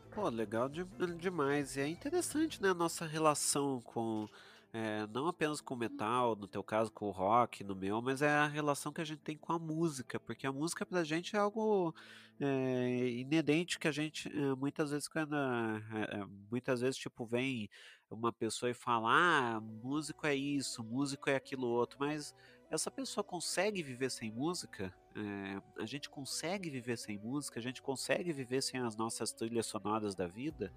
Pô, 0.09 0.27
legal 0.27 0.67
de- 0.67 0.83
demais. 1.19 1.77
E 1.77 1.81
é 1.81 1.87
interessante, 1.87 2.59
né, 2.61 2.69
a 2.69 2.73
nossa 2.73 3.05
relação 3.05 3.79
com. 3.81 4.27
É, 4.71 5.07
não 5.07 5.27
apenas 5.27 5.61
com 5.61 5.73
o 5.73 5.77
metal, 5.77 6.35
no 6.35 6.47
teu 6.47 6.63
caso 6.63 6.91
com 6.91 7.07
o 7.07 7.11
rock, 7.11 7.63
no 7.63 7.75
meu, 7.75 8.01
mas 8.01 8.21
é 8.21 8.29
a 8.29 8.47
relação 8.47 8.93
que 8.93 9.01
a 9.01 9.05
gente 9.05 9.21
tem 9.21 9.35
com 9.35 9.51
a 9.51 9.57
música, 9.57 10.19
porque 10.19 10.45
a 10.45 10.51
música 10.51 10.85
pra 10.85 11.03
gente 11.03 11.35
é 11.35 11.39
algo 11.39 11.93
é, 12.39 13.09
inerente 13.09 13.79
que 13.79 13.87
a 13.87 13.91
gente 13.91 14.29
é, 14.29 14.55
muitas 14.55 14.91
vezes 14.91 15.07
quando 15.07 15.35
é, 15.35 16.19
é, 16.19 16.25
muitas 16.51 16.81
vezes 16.81 16.97
tipo 16.97 17.25
vem 17.25 17.69
uma 18.11 18.31
pessoa 18.31 18.69
e 18.69 18.73
fala, 18.73 19.09
ah, 19.11 19.59
músico 19.59 20.25
é 20.27 20.35
isso, 20.35 20.83
músico 20.83 21.29
é 21.29 21.35
aquilo 21.35 21.67
outro, 21.67 21.97
mas 21.99 22.35
essa 22.69 22.91
pessoa 22.91 23.23
consegue 23.23 23.81
viver 23.81 24.11
sem 24.11 24.31
música? 24.31 24.93
É, 25.15 25.81
a 25.81 25.85
gente 25.85 26.09
consegue 26.09 26.69
viver 26.69 26.97
sem 26.97 27.17
música, 27.17 27.59
a 27.59 27.63
gente 27.63 27.81
consegue 27.81 28.31
viver 28.31 28.61
sem 28.61 28.79
as 28.79 28.95
nossas 28.95 29.31
trilhas 29.31 29.65
sonoras 29.65 30.13
da 30.15 30.27
vida. 30.27 30.71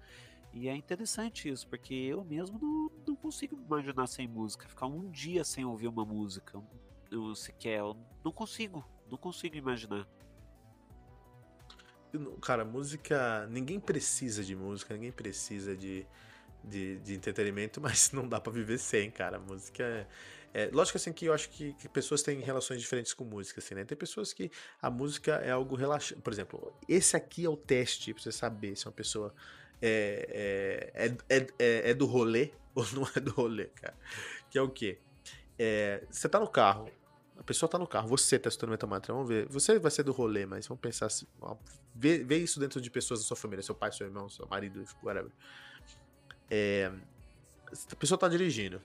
E 0.53 0.67
é 0.67 0.75
interessante 0.75 1.49
isso, 1.49 1.67
porque 1.67 1.93
eu 1.93 2.23
mesmo 2.23 2.59
não, 2.59 2.91
não 3.07 3.15
consigo 3.15 3.59
imaginar 3.59 4.05
sem 4.05 4.27
música, 4.27 4.67
ficar 4.67 4.85
um 4.85 5.09
dia 5.09 5.43
sem 5.43 5.65
ouvir 5.65 5.87
uma 5.87 6.05
música, 6.05 6.61
eu, 7.09 7.33
sequer, 7.35 7.79
eu 7.79 7.97
não 8.23 8.31
consigo, 8.31 8.85
não 9.09 9.17
consigo 9.17 9.55
imaginar. 9.55 10.07
Cara, 12.41 12.63
música. 12.63 13.47
Ninguém 13.47 13.79
precisa 13.79 14.43
de 14.43 14.55
música, 14.55 14.93
ninguém 14.93 15.11
precisa 15.11 15.75
de, 15.75 16.05
de, 16.63 16.99
de 16.99 17.15
entretenimento, 17.15 17.81
mas 17.81 18.11
não 18.11 18.27
dá 18.27 18.39
para 18.39 18.53
viver 18.53 18.77
sem, 18.77 19.09
cara. 19.09 19.39
Música 19.39 19.83
é. 19.83 20.07
É, 20.55 20.69
lógico 20.71 20.99
assim 20.99 21.11
que 21.11 21.25
eu 21.25 21.33
acho 21.33 21.49
que, 21.49 21.73
que, 21.73 21.89
pessoas 21.89 22.21
têm 22.21 22.39
relações 22.39 22.79
diferentes 22.79 23.11
com 23.11 23.23
música, 23.23 23.59
assim, 23.59 23.73
né? 23.73 23.83
Tem 23.85 23.97
pessoas 23.97 24.31
que 24.33 24.51
a 24.79 24.87
música 24.87 25.37
é 25.37 25.49
algo 25.49 25.75
relaxante. 25.75 26.21
Por 26.21 26.31
exemplo, 26.31 26.71
esse 26.87 27.17
aqui 27.17 27.43
é 27.43 27.49
o 27.49 27.57
teste 27.57 28.13
pra 28.13 28.21
você 28.21 28.31
saber 28.31 28.75
se 28.75 28.85
uma 28.85 28.91
pessoa 28.91 29.33
é, 29.85 30.91
é, 30.95 31.37
é, 31.37 31.47
é, 31.59 31.89
é 31.89 31.93
do 31.93 32.05
rolê 32.05 32.51
ou 32.73 32.85
não 32.93 33.07
é 33.15 33.19
do 33.19 33.31
rolê, 33.31 33.65
cara. 33.65 33.95
Que 34.49 34.57
é 34.57 34.61
o 34.61 34.69
quê? 34.69 34.97
É, 35.59 36.03
você 36.09 36.29
tá 36.29 36.39
no 36.39 36.47
carro, 36.47 36.89
a 37.37 37.43
pessoa 37.43 37.69
tá 37.69 37.77
no 37.77 37.85
carro, 37.85 38.07
você 38.07 38.39
tá 38.39 38.47
estudando 38.47 38.71
Metamantra, 38.71 39.13
vamos 39.13 39.27
ver. 39.27 39.45
Você 39.47 39.77
vai 39.77 39.91
ser 39.91 40.03
do 40.03 40.13
rolê, 40.13 40.45
mas 40.45 40.65
vamos 40.65 40.81
pensar 40.81 41.07
assim. 41.07 41.27
Vê, 41.93 42.23
vê 42.23 42.37
isso 42.37 42.59
dentro 42.59 42.79
de 42.79 42.89
pessoas 42.89 43.19
da 43.19 43.25
sua 43.25 43.35
família, 43.35 43.61
seu 43.61 43.75
pai, 43.75 43.91
seu 43.91 44.07
irmão, 44.07 44.29
seu 44.29 44.47
marido, 44.47 44.83
whatever. 45.03 45.31
É, 46.49 46.91
a 47.91 47.95
pessoa 47.95 48.17
tá 48.17 48.29
dirigindo. 48.29 48.81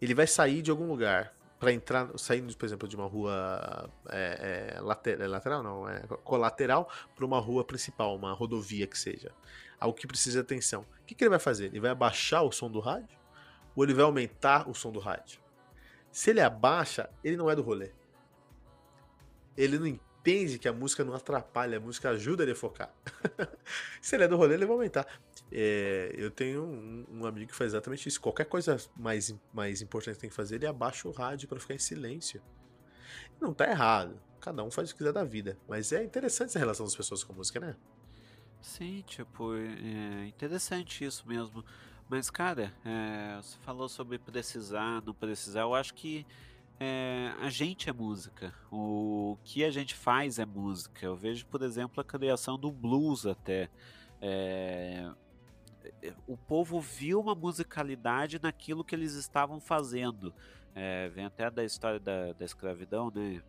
Ele 0.00 0.14
vai 0.14 0.26
sair 0.26 0.62
de 0.62 0.70
algum 0.70 0.86
lugar 0.86 1.34
para 1.62 1.72
entrar, 1.72 2.10
saindo, 2.18 2.56
por 2.56 2.66
exemplo, 2.66 2.88
de 2.88 2.96
uma 2.96 3.06
rua 3.06 3.88
é, 4.08 4.74
é, 4.74 4.80
lateral, 4.80 5.24
é 5.24 5.28
lateral, 5.28 5.62
não, 5.62 5.88
é 5.88 6.00
colateral 6.24 6.90
para 7.14 7.24
uma 7.24 7.38
rua 7.38 7.62
principal, 7.62 8.16
uma 8.16 8.32
rodovia 8.32 8.84
que 8.84 8.98
seja. 8.98 9.30
Algo 9.78 9.96
que 9.96 10.04
precisa 10.04 10.40
de 10.40 10.44
atenção. 10.44 10.84
O 11.00 11.06
que, 11.06 11.14
que 11.14 11.22
ele 11.22 11.30
vai 11.30 11.38
fazer? 11.38 11.66
Ele 11.66 11.78
vai 11.78 11.92
abaixar 11.92 12.42
o 12.42 12.50
som 12.50 12.68
do 12.68 12.80
rádio? 12.80 13.16
Ou 13.76 13.84
ele 13.84 13.94
vai 13.94 14.04
aumentar 14.04 14.68
o 14.68 14.74
som 14.74 14.90
do 14.90 14.98
rádio? 14.98 15.38
Se 16.10 16.30
ele 16.30 16.40
abaixa, 16.40 17.08
ele 17.22 17.36
não 17.36 17.48
é 17.48 17.54
do 17.54 17.62
rolê. 17.62 17.92
Ele 19.56 19.78
não 19.78 19.86
entende 19.86 20.58
que 20.58 20.66
a 20.66 20.72
música 20.72 21.04
não 21.04 21.14
atrapalha, 21.14 21.76
a 21.76 21.80
música 21.80 22.10
ajuda 22.10 22.42
ele 22.42 22.52
a 22.52 22.56
focar. 22.56 22.92
Se 24.02 24.16
ele 24.16 24.24
é 24.24 24.28
do 24.28 24.36
rolê, 24.36 24.54
ele 24.54 24.66
vai 24.66 24.74
aumentar. 24.74 25.06
É, 25.54 26.14
eu 26.16 26.30
tenho 26.30 26.64
um, 26.64 27.06
um, 27.10 27.26
amigo 27.26 27.50
que 27.50 27.54
faz 27.54 27.72
exatamente 27.72 28.08
isso. 28.08 28.20
Qualquer 28.20 28.46
coisa 28.46 28.78
mais, 28.96 29.34
mais 29.52 29.82
importante 29.82 30.14
que 30.14 30.20
tem 30.22 30.30
que 30.30 30.36
fazer, 30.36 30.56
ele 30.56 30.66
abaixa 30.66 31.06
o 31.06 31.12
rádio 31.12 31.48
para 31.48 31.60
ficar 31.60 31.74
em 31.74 31.78
silêncio. 31.78 32.42
Não 33.40 33.52
tá 33.52 33.68
errado. 33.68 34.18
Cada 34.40 34.64
um 34.64 34.70
faz 34.70 34.90
o 34.90 34.92
que 34.92 34.98
quiser 34.98 35.12
da 35.12 35.24
vida. 35.24 35.58
Mas 35.68 35.92
é 35.92 36.02
interessante 36.02 36.48
essa 36.48 36.58
relação 36.58 36.86
das 36.86 36.96
pessoas 36.96 37.22
com 37.22 37.32
a 37.32 37.36
música, 37.36 37.60
né? 37.60 37.76
Sim, 38.60 39.02
tipo, 39.06 39.54
é 39.54 40.26
interessante 40.26 41.04
isso 41.04 41.26
mesmo. 41.28 41.64
Mas, 42.08 42.30
cara, 42.30 42.72
é, 42.84 43.36
você 43.36 43.58
falou 43.58 43.88
sobre 43.88 44.18
precisar, 44.18 45.02
não 45.02 45.12
precisar. 45.12 45.62
Eu 45.62 45.74
acho 45.74 45.92
que 45.94 46.26
é, 46.78 47.32
a 47.40 47.50
gente 47.50 47.88
é 47.88 47.92
música. 47.92 48.54
O 48.70 49.36
que 49.44 49.64
a 49.64 49.70
gente 49.70 49.94
faz 49.94 50.38
é 50.38 50.46
música. 50.46 51.04
Eu 51.04 51.14
vejo, 51.14 51.46
por 51.46 51.62
exemplo, 51.62 52.00
a 52.00 52.04
criação 52.04 52.58
do 52.58 52.70
blues 52.70 53.26
até. 53.26 53.68
É, 54.20 55.10
o 56.26 56.36
povo 56.36 56.80
viu 56.80 57.20
uma 57.20 57.34
musicalidade 57.34 58.40
naquilo 58.42 58.84
que 58.84 58.94
eles 58.94 59.14
estavam 59.14 59.60
fazendo. 59.60 60.32
É, 60.74 61.08
vem 61.08 61.24
até 61.24 61.50
da 61.50 61.64
história 61.64 62.00
da, 62.00 62.32
da 62.32 62.44
escravidão, 62.44 63.10
né? 63.14 63.42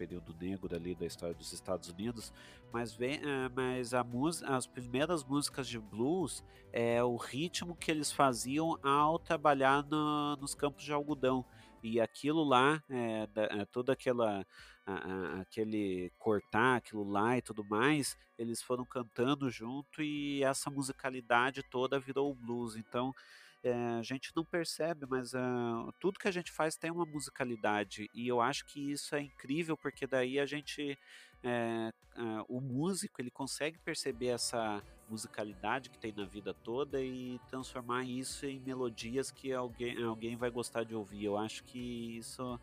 período 0.00 0.34
negro 0.40 0.74
ali 0.74 0.94
da 0.94 1.04
história 1.04 1.34
dos 1.34 1.52
Estados 1.52 1.90
Unidos, 1.90 2.32
mas, 2.72 2.94
vem, 2.94 3.18
uh, 3.18 3.52
mas 3.54 3.92
a 3.92 4.02
as 4.46 4.66
primeiras 4.66 5.22
músicas 5.22 5.68
de 5.68 5.78
blues 5.78 6.42
é 6.72 7.04
o 7.04 7.16
ritmo 7.16 7.76
que 7.76 7.90
eles 7.90 8.10
faziam 8.10 8.78
ao 8.82 9.18
trabalhar 9.18 9.82
no, 9.82 10.36
nos 10.36 10.54
campos 10.54 10.84
de 10.84 10.92
algodão. 10.92 11.44
E 11.82 12.00
aquilo 12.00 12.44
lá, 12.44 12.82
é, 12.88 13.26
da, 13.28 13.44
é, 13.44 13.64
toda 13.66 13.92
aquela 13.92 14.46
a, 14.86 14.92
a, 14.94 15.40
aquele 15.40 16.12
cortar 16.18 16.76
aquilo 16.76 17.04
lá 17.04 17.36
e 17.36 17.42
tudo 17.42 17.64
mais, 17.64 18.16
eles 18.38 18.62
foram 18.62 18.84
cantando 18.84 19.50
junto 19.50 20.02
e 20.02 20.42
essa 20.42 20.70
musicalidade 20.70 21.62
toda 21.62 22.00
virou 22.00 22.30
o 22.30 22.34
blues. 22.34 22.76
Então 22.76 23.14
é, 23.62 23.72
a 23.98 24.02
gente 24.02 24.32
não 24.34 24.44
percebe, 24.44 25.04
mas 25.06 25.34
uh, 25.34 25.92
tudo 25.98 26.18
que 26.18 26.28
a 26.28 26.30
gente 26.30 26.50
faz 26.50 26.76
tem 26.76 26.90
uma 26.90 27.04
musicalidade 27.04 28.08
e 28.14 28.26
eu 28.26 28.40
acho 28.40 28.64
que 28.64 28.90
isso 28.90 29.14
é 29.14 29.20
incrível 29.20 29.76
porque 29.76 30.06
daí 30.06 30.40
a 30.40 30.46
gente, 30.46 30.98
é, 31.42 31.90
uh, 32.16 32.44
o 32.48 32.60
músico 32.60 33.20
ele 33.20 33.30
consegue 33.30 33.78
perceber 33.78 34.28
essa 34.28 34.82
musicalidade 35.08 35.90
que 35.90 35.98
tem 35.98 36.12
na 36.12 36.24
vida 36.24 36.54
toda 36.54 37.02
e 37.02 37.40
transformar 37.48 38.04
isso 38.04 38.46
em 38.46 38.60
melodias 38.60 39.30
que 39.30 39.52
alguém, 39.52 40.00
alguém 40.02 40.36
vai 40.36 40.50
gostar 40.50 40.84
de 40.84 40.94
ouvir. 40.94 41.24
Eu 41.24 41.36
acho 41.36 41.64
que 41.64 42.16
isso 42.18 42.58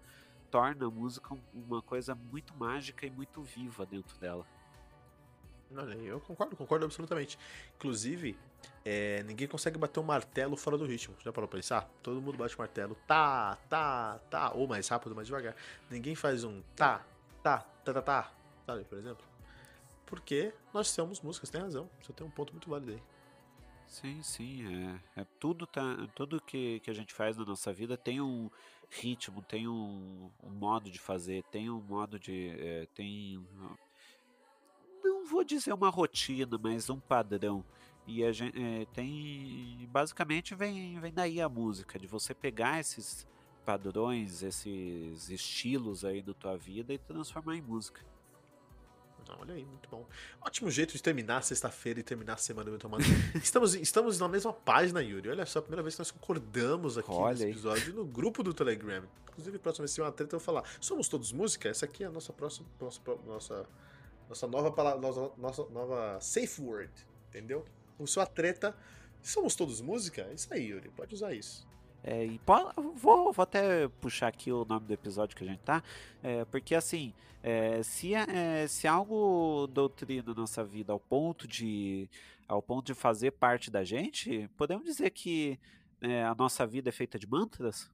torna 0.49 0.87
a 0.87 0.89
música 0.89 1.37
uma 1.53 1.81
coisa 1.81 2.15
muito 2.15 2.55
mágica 2.55 3.05
e 3.05 3.09
muito 3.09 3.41
viva 3.41 3.85
dentro 3.85 4.17
dela. 4.17 4.45
Olha, 5.75 5.95
eu 5.95 6.21
concordo, 6.21 6.55
concordo 6.55 6.85
absolutamente. 6.85 7.37
Inclusive, 7.75 8.37
é, 8.85 9.21
ninguém 9.23 9.47
consegue 9.47 9.77
bater 9.77 9.99
um 9.99 10.03
martelo 10.03 10.55
fora 10.55 10.77
do 10.77 10.85
ritmo. 10.85 11.13
Já 11.19 11.33
parou 11.33 11.47
pra 11.47 11.57
pensar? 11.57 11.89
Todo 12.01 12.21
mundo 12.21 12.37
bate 12.37 12.55
o 12.55 12.59
martelo, 12.59 12.95
tá, 13.05 13.57
tá, 13.69 14.19
tá, 14.29 14.51
ou 14.53 14.65
mais 14.65 14.87
rápido, 14.87 15.13
mais 15.13 15.27
devagar. 15.27 15.55
Ninguém 15.89 16.15
faz 16.15 16.45
um 16.45 16.61
tá, 16.75 17.05
tá, 17.43 17.59
tá, 17.83 17.93
tá, 17.93 18.01
tá, 18.01 18.31
sabe, 18.67 18.83
por 18.83 18.97
exemplo? 18.97 19.25
Porque 20.05 20.53
nós 20.73 20.89
somos 20.89 21.21
músicas, 21.21 21.49
tem 21.49 21.61
razão. 21.61 21.89
Você 22.01 22.13
tem 22.13 22.27
um 22.27 22.29
ponto 22.29 22.51
muito 22.51 22.69
válido 22.69 22.91
aí. 22.91 23.03
Sim, 23.87 24.21
sim, 24.21 24.99
é, 25.15 25.21
é 25.21 25.25
tudo 25.39 25.65
tá, 25.65 25.81
tudo 26.13 26.41
que, 26.41 26.81
que 26.81 26.89
a 26.89 26.93
gente 26.93 27.13
faz 27.13 27.37
na 27.37 27.45
nossa 27.45 27.71
vida 27.71 27.95
tem 27.95 28.19
um 28.19 28.49
ritmo, 28.89 29.41
tem 29.41 29.65
um, 29.65 30.29
um 30.43 30.49
modo 30.49 30.91
de 30.91 30.99
fazer, 30.99 31.41
tem 31.43 31.69
um 31.69 31.79
modo 31.79 32.19
de, 32.19 32.49
é, 32.59 32.85
tem 32.93 33.41
não 35.01 35.25
vou 35.25 35.41
dizer 35.43 35.71
uma 35.73 35.89
rotina, 35.89 36.59
mas 36.61 36.89
um 36.89 36.99
padrão. 36.99 37.63
E 38.05 38.23
a 38.23 38.31
gente 38.31 38.61
é, 38.61 38.85
tem. 38.93 39.87
Basicamente 39.89 40.55
vem, 40.55 40.99
vem 40.99 41.13
daí 41.13 41.41
a 41.41 41.49
música, 41.49 41.97
de 41.99 42.07
você 42.07 42.33
pegar 42.33 42.79
esses 42.79 43.27
padrões, 43.65 44.43
esses 44.43 45.29
estilos 45.29 46.05
aí 46.05 46.21
da 46.21 46.33
tua 46.33 46.57
vida 46.57 46.93
e 46.93 46.97
transformar 46.97 47.55
em 47.55 47.61
música. 47.61 48.01
Olha 49.39 49.53
aí, 49.53 49.65
muito 49.65 49.89
bom. 49.89 50.05
Ótimo 50.41 50.69
jeito 50.69 50.93
de 50.93 51.01
terminar 51.01 51.43
sexta-feira 51.43 51.99
e 51.99 52.03
terminar 52.03 52.33
a 52.33 52.37
semana 52.37 52.69
do 52.69 52.77
tomando. 52.77 53.03
estamos, 53.41 53.75
estamos 53.75 54.19
na 54.19 54.27
mesma 54.27 54.53
página, 54.53 55.01
Yuri. 55.01 55.29
Olha 55.29 55.45
só, 55.45 55.59
a 55.59 55.61
primeira 55.61 55.83
vez 55.83 55.95
que 55.95 56.01
nós 56.01 56.11
concordamos 56.11 56.97
aqui 56.97 57.11
Olha 57.11 57.31
nesse 57.31 57.45
episódio 57.45 57.93
no 57.93 58.05
grupo 58.05 58.43
do 58.43 58.53
Telegram. 58.53 59.03
Inclusive, 59.29 59.59
próxima 59.59 59.83
vez 59.83 59.93
que 59.93 60.01
uma 60.01 60.11
treta, 60.11 60.35
eu 60.35 60.39
vou 60.39 60.45
falar. 60.45 60.63
Somos 60.79 61.07
todos 61.07 61.31
música? 61.31 61.69
Essa 61.69 61.85
aqui 61.85 62.03
é 62.03 62.07
a 62.07 62.11
nossa 62.11 62.33
próxima, 62.33 62.67
nossa, 62.79 63.01
nossa 63.25 63.67
nossa 64.29 64.47
nova 64.47 64.71
palavra, 64.71 64.99
nossa, 64.99 65.31
nossa 65.37 65.65
nova 65.69 66.19
safe 66.19 66.61
word, 66.61 66.91
entendeu? 67.29 67.65
O 67.97 68.05
sua 68.05 68.25
treta. 68.25 68.75
Somos 69.21 69.55
todos 69.55 69.81
música? 69.81 70.21
É 70.29 70.33
isso 70.33 70.53
aí, 70.53 70.67
Yuri. 70.67 70.89
Pode 70.89 71.15
usar 71.15 71.33
isso. 71.33 71.67
É, 72.03 72.25
e 72.25 72.39
vou, 72.95 73.33
vou, 73.33 73.43
até 73.43 73.87
puxar 73.99 74.27
aqui 74.27 74.51
o 74.51 74.63
nome 74.63 74.85
do 74.85 74.93
episódio 74.93 75.35
que 75.35 75.43
a 75.43 75.47
gente 75.47 75.59
tá, 75.59 75.83
é, 76.23 76.45
porque 76.45 76.73
assim, 76.73 77.13
é, 77.43 77.81
se, 77.83 78.13
é, 78.13 78.67
se 78.67 78.87
algo 78.87 79.67
doutrina 79.67 80.23
na 80.27 80.33
nossa 80.33 80.63
vida 80.63 80.93
ao 80.93 80.99
ponto 80.99 81.47
de 81.47 82.09
ao 82.47 82.61
ponto 82.61 82.87
de 82.87 82.93
fazer 82.93 83.31
parte 83.31 83.69
da 83.69 83.83
gente, 83.83 84.49
podemos 84.55 84.85
dizer 84.85 85.09
que 85.09 85.59
é, 86.01 86.23
a 86.23 86.33
nossa 86.33 86.65
vida 86.65 86.89
é 86.89 86.91
feita 86.91 87.19
de 87.19 87.27
mantras? 87.27 87.89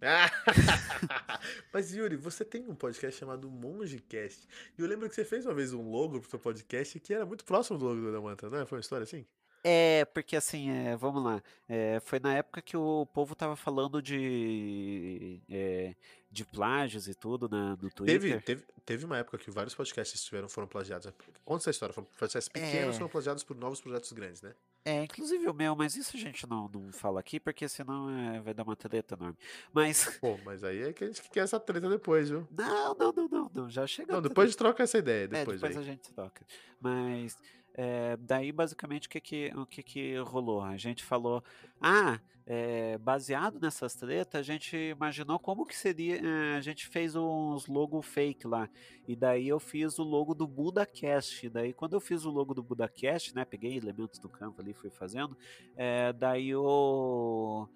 Mas 1.72 1.92
Yuri, 1.92 2.16
você 2.16 2.44
tem 2.44 2.68
um 2.68 2.74
podcast 2.74 3.18
chamado 3.18 3.50
Mongecast. 3.50 4.46
E 4.78 4.82
eu 4.82 4.86
lembro 4.86 5.08
que 5.08 5.14
você 5.14 5.24
fez 5.24 5.46
uma 5.46 5.54
vez 5.54 5.72
um 5.72 5.90
logo 5.90 6.20
pro 6.20 6.30
seu 6.30 6.38
podcast 6.38 7.00
que 7.00 7.14
era 7.14 7.26
muito 7.26 7.44
próximo 7.44 7.78
do 7.78 7.86
logo 7.86 8.12
do 8.12 8.22
Mantra, 8.22 8.50
não 8.50 8.58
é? 8.58 8.66
Foi 8.66 8.76
uma 8.76 8.80
história 8.80 9.04
assim? 9.04 9.26
É, 9.68 10.04
porque 10.04 10.36
assim, 10.36 10.70
é, 10.70 10.94
vamos 10.96 11.24
lá. 11.24 11.42
É, 11.68 11.98
foi 11.98 12.20
na 12.20 12.32
época 12.34 12.62
que 12.62 12.76
o 12.76 13.04
povo 13.06 13.34
tava 13.34 13.56
falando 13.56 14.00
de, 14.00 15.40
é, 15.50 15.92
de 16.30 16.44
plágios 16.44 17.08
e 17.08 17.14
tudo 17.16 17.48
na, 17.48 17.70
no 17.70 17.90
Twitter. 17.90 18.20
Teve, 18.20 18.40
teve, 18.42 18.64
teve 18.84 19.04
uma 19.04 19.18
época 19.18 19.38
que 19.38 19.50
vários 19.50 19.74
podcasts 19.74 20.22
tiveram, 20.22 20.48
foram 20.48 20.68
plagiados. 20.68 21.12
Conta 21.44 21.64
essa 21.64 21.70
história. 21.70 21.92
Foram 21.92 22.06
podcasts 22.16 22.48
pequenos 22.48 22.94
é. 22.94 22.98
foram 22.98 23.08
plagiados 23.08 23.42
por 23.42 23.56
novos 23.56 23.80
projetos 23.80 24.12
grandes, 24.12 24.40
né? 24.40 24.54
É, 24.84 25.02
inclusive 25.02 25.48
o 25.48 25.52
meu, 25.52 25.74
mas 25.74 25.96
isso 25.96 26.16
a 26.16 26.20
gente 26.20 26.48
não, 26.48 26.68
não 26.68 26.92
fala 26.92 27.18
aqui, 27.18 27.40
porque 27.40 27.68
senão 27.68 28.08
é, 28.08 28.40
vai 28.40 28.54
dar 28.54 28.62
uma 28.62 28.76
treta 28.76 29.16
enorme. 29.16 29.36
Mas. 29.72 30.04
Pô, 30.22 30.38
mas 30.44 30.62
aí 30.62 30.80
é 30.80 30.92
que 30.92 31.02
a 31.02 31.08
gente 31.08 31.28
quer 31.28 31.40
essa 31.40 31.58
treta 31.58 31.88
depois, 31.88 32.30
viu? 32.30 32.46
Não, 32.56 32.94
não, 32.94 33.12
não, 33.12 33.28
não, 33.28 33.50
não. 33.52 33.68
Já 33.68 33.84
chega. 33.84 34.12
Não, 34.12 34.22
depois 34.22 34.44
a 34.44 34.48
gente 34.50 34.58
troca 34.58 34.84
essa 34.84 34.96
ideia. 34.96 35.26
Depois, 35.26 35.60
é, 35.60 35.66
depois 35.66 35.76
aí. 35.76 35.82
a 35.82 35.86
gente 35.86 36.12
troca. 36.12 36.46
Mas. 36.80 37.36
É, 37.78 38.16
daí, 38.16 38.50
basicamente, 38.52 39.06
o 39.06 39.10
que 39.10 39.20
que, 39.20 39.52
o 39.54 39.66
que 39.66 39.82
que 39.82 40.16
rolou? 40.16 40.62
A 40.62 40.78
gente 40.78 41.04
falou, 41.04 41.44
ah, 41.78 42.18
é, 42.46 42.96
baseado 42.96 43.60
nessas 43.60 43.94
tretas, 43.94 44.40
a 44.40 44.42
gente 44.42 44.74
imaginou 44.74 45.38
como 45.38 45.66
que 45.66 45.76
seria, 45.76 46.16
é, 46.16 46.56
a 46.56 46.60
gente 46.62 46.86
fez 46.86 47.14
uns 47.14 47.66
logo 47.66 48.00
fake 48.00 48.46
lá, 48.46 48.70
e 49.06 49.14
daí 49.14 49.48
eu 49.48 49.60
fiz 49.60 49.98
o 49.98 50.04
logo 50.04 50.32
do 50.34 50.46
BudaCast, 50.46 51.50
daí 51.50 51.74
quando 51.74 51.92
eu 51.92 52.00
fiz 52.00 52.24
o 52.24 52.30
logo 52.30 52.54
do 52.54 52.62
BudaCast, 52.62 53.34
né, 53.34 53.44
peguei 53.44 53.76
elementos 53.76 54.18
do 54.18 54.28
campo 54.28 54.62
ali, 54.62 54.72
fui 54.72 54.88
fazendo, 54.88 55.36
é, 55.76 56.14
daí 56.14 56.54
o... 56.54 57.68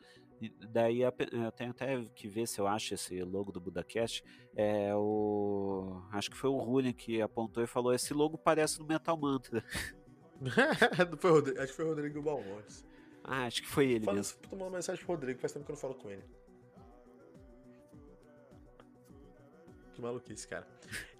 daí 0.49 1.02
eu 1.02 1.52
tenho 1.52 1.70
até 1.70 2.02
que 2.14 2.28
ver 2.28 2.47
se 2.47 2.61
eu 2.61 2.66
acho 2.66 2.94
esse 2.94 3.23
logo 3.23 3.52
do 3.52 3.61
Budacast. 3.61 4.25
É 4.54 4.94
o. 4.94 6.02
Acho 6.12 6.30
que 6.30 6.37
foi 6.37 6.50
o 6.50 6.56
Rulli 6.56 6.92
que 6.92 7.20
apontou 7.20 7.62
e 7.62 7.66
falou: 7.66 7.92
esse 7.92 8.14
logo 8.14 8.38
parece 8.38 8.78
no 8.78 8.87
Metal 8.87 9.16
Mantra. 9.16 9.64
acho 11.61 11.70
que 11.70 11.76
foi 11.76 11.85
o 11.85 11.88
Rodrigo 11.88 12.23
Balmontes. 12.23 12.85
Ah, 13.23 13.44
acho 13.47 13.62
que 13.62 13.68
foi 13.68 13.90
ele 13.90 14.04
Fala, 14.04 14.16
mesmo. 14.16 14.38
Tomar 14.49 14.64
uma 14.64 14.76
mensagem 14.76 15.04
pro 15.04 15.14
Rodrigo, 15.14 15.40
faz 15.40 15.52
tempo 15.52 15.66
que 15.66 15.70
eu 15.70 15.75
não 15.75 15.80
falo 15.80 15.94
com 15.94 16.11
ele. 16.11 16.25
Que 20.00 20.07
maluquice, 20.07 20.49
cara. 20.49 20.66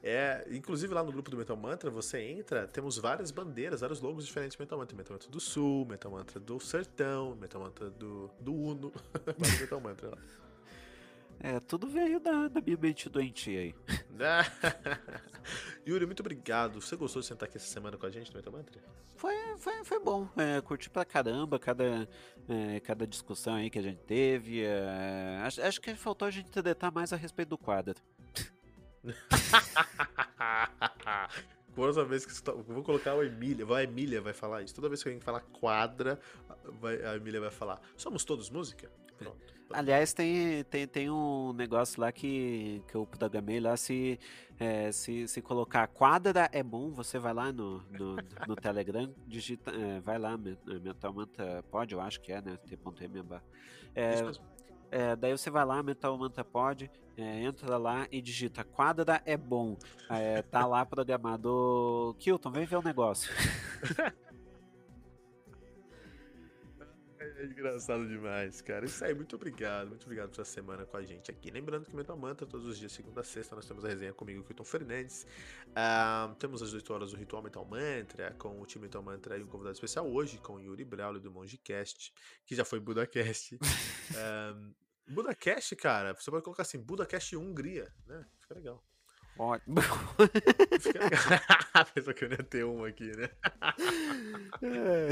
É, 0.02 0.46
inclusive 0.50 0.92
lá 0.94 1.04
no 1.04 1.12
grupo 1.12 1.30
do 1.30 1.37
Metal 1.37 1.56
Mantra, 1.56 1.90
você 1.90 2.18
entra, 2.22 2.66
temos 2.66 2.96
várias 2.96 3.30
bandeiras, 3.30 3.82
vários 3.82 4.00
logos 4.00 4.26
diferentes 4.26 4.56
do 4.56 4.60
Metal 4.60 4.78
Mantra. 4.78 4.96
Metal 4.96 5.12
Mantra 5.12 5.30
do 5.30 5.38
Sul, 5.38 5.84
Metal 5.84 6.10
Mantra 6.10 6.40
do 6.40 6.58
Sertão, 6.58 7.37
Metal 7.37 7.60
Mantra 7.60 7.90
do, 7.90 8.30
do 8.40 8.54
Uno, 8.54 8.90
vários 9.37 9.60
Metal 9.60 9.80
Mantra 9.80 10.08
lá. 10.08 10.18
É, 11.42 11.60
tudo 11.60 11.88
veio 11.88 12.20
da, 12.20 12.49
da 12.49 12.60
minha 12.60 12.76
mente 12.76 13.08
doentia 13.08 13.60
aí. 13.60 13.75
Yuri, 15.87 16.06
muito 16.06 16.20
obrigado. 16.20 16.80
Você 16.80 16.96
gostou 16.96 17.20
de 17.20 17.28
sentar 17.28 17.49
aqui 17.49 17.56
essa 17.56 17.66
semana 17.66 17.96
com 17.96 18.06
a 18.06 18.10
gente 18.10 18.30
no 18.30 18.37
Metal 18.37 18.52
Mantra? 18.52 18.80
Foi, 19.16 19.34
foi, 19.58 19.84
foi 19.84 20.00
bom. 20.00 20.28
É, 20.37 20.60
curti 20.62 20.88
pra 20.88 21.04
caramba 21.04 21.58
cada, 21.58 22.08
é, 22.49 22.80
cada 22.80 23.06
discussão 23.06 23.54
aí 23.54 23.68
que 23.68 23.78
a 23.78 23.82
gente 23.82 24.00
teve. 24.04 24.62
É, 24.62 25.40
acho, 25.42 25.62
acho 25.62 25.80
que 25.80 25.94
faltou 25.94 26.26
a 26.28 26.30
gente 26.30 26.50
detalhar 26.62 26.92
mais 26.92 27.12
a 27.12 27.16
respeito 27.16 27.50
do 27.50 27.58
quadro. 27.58 28.00
Toda 31.75 32.04
vez 32.04 32.26
que 32.26 32.42
tá, 32.42 32.52
vou 32.52 32.83
colocar 32.83 33.14
o 33.14 33.23
Emília, 33.23 33.64
a 33.75 33.83
Emília 33.83 34.21
vai 34.21 34.33
falar 34.33 34.62
isso. 34.62 34.75
Toda 34.75 34.88
vez 34.88 35.02
que 35.02 35.09
alguém 35.09 35.21
falar 35.21 35.40
quadra, 35.40 36.19
vai, 36.80 37.02
a 37.04 37.16
Emília 37.16 37.40
vai 37.40 37.50
falar: 37.50 37.80
Somos 37.97 38.25
todos 38.25 38.50
música? 38.50 38.90
Pronto. 39.16 39.61
Aliás, 39.73 40.12
tem, 40.12 40.64
tem, 40.64 40.87
tem 40.87 41.11
um 41.11 41.52
negócio 41.52 42.00
lá 42.00 42.11
que, 42.11 42.83
que 42.88 42.97
eu 42.97 43.07
programei 43.07 43.61
lá. 43.61 43.76
Se, 43.76 44.19
é, 44.59 44.90
se, 44.90 45.28
se 45.28 45.40
colocar 45.40 45.87
quadra 45.87 46.49
é 46.52 46.62
bom, 46.62 46.90
você 46.90 47.19
vai 47.19 47.33
lá 47.33 47.52
no, 47.52 47.78
no, 47.90 48.16
no 48.49 48.57
Telegram, 48.57 49.14
digita, 49.26 49.71
é, 49.71 50.00
vai 50.00 50.19
lá, 50.19 50.37
Mentalmanta 50.37 51.64
pode, 51.71 51.95
eu 51.95 52.00
acho 52.00 52.21
que 52.21 52.33
é, 52.33 52.42
né? 52.42 52.59
T.M. 52.66 53.25
É, 53.95 54.14
é, 54.90 55.16
daí 55.16 55.32
você 55.32 55.50
vai 55.50 55.64
lá, 55.64 55.82
Mental 55.82 56.16
Manta 56.18 56.44
Pod, 56.44 56.90
é, 57.16 57.42
entra 57.44 57.76
lá 57.76 58.06
e 58.11 58.20
digita 58.20 58.64
quadra 58.64 59.20
é 59.25 59.37
bom. 59.37 59.76
É, 60.09 60.42
tá 60.42 60.66
lá 60.66 60.85
programado. 60.87 62.16
Kilton, 62.18 62.50
vem 62.50 62.64
ver 62.64 62.76
o 62.76 62.82
negócio. 62.82 63.30
É 67.20 67.44
engraçado 67.44 68.08
demais, 68.08 68.62
cara. 68.62 68.86
Isso 68.86 69.04
aí, 69.04 69.14
muito 69.14 69.36
obrigado. 69.36 69.88
Muito 69.88 70.04
obrigado 70.04 70.30
por 70.30 70.40
essa 70.40 70.50
semana 70.50 70.86
com 70.86 70.96
a 70.96 71.02
gente 71.02 71.30
aqui. 71.30 71.50
Lembrando 71.50 71.84
que 71.84 71.94
Metal 71.94 72.16
Mantra, 72.16 72.46
todos 72.46 72.66
os 72.66 72.78
dias, 72.78 72.92
segunda 72.92 73.20
a 73.20 73.24
sexta, 73.24 73.54
nós 73.54 73.66
temos 73.66 73.84
a 73.84 73.88
resenha 73.88 74.14
comigo, 74.14 74.42
Kilton 74.42 74.64
Fernandes. 74.64 75.26
Uh, 75.68 76.34
temos 76.36 76.62
às 76.62 76.72
8 76.72 76.94
horas 76.94 77.12
o 77.12 77.16
Ritual 77.16 77.42
Metal 77.42 77.62
Mantra, 77.62 78.34
com 78.38 78.58
o 78.58 78.64
time 78.64 78.84
Metal 78.84 79.02
Mantra 79.02 79.36
e 79.36 79.42
um 79.42 79.46
convidado 79.46 79.74
especial 79.74 80.10
hoje, 80.10 80.38
com 80.38 80.54
o 80.54 80.60
Yuri 80.60 80.82
Braulio 80.82 81.20
do 81.20 81.30
Mongecast, 81.30 82.10
que 82.46 82.54
já 82.54 82.64
foi 82.64 82.80
Budacast. 82.80 83.54
um, 83.54 84.72
Budacast, 85.12 85.76
cara, 85.76 86.14
você 86.14 86.30
pode 86.30 86.42
colocar 86.42 86.62
assim, 86.62 86.78
Budacast 86.78 87.36
Hungria, 87.36 87.92
né? 88.06 88.24
Fica 88.40 88.54
legal. 88.54 88.82
Ótimo. 89.38 89.76
Pensou 91.94 92.14
que 92.14 92.24
eu 92.24 92.30
ia 92.30 92.42
ter 92.42 92.64
um 92.64 92.84
aqui, 92.84 93.14
né? 93.16 93.28
É. 94.62 95.10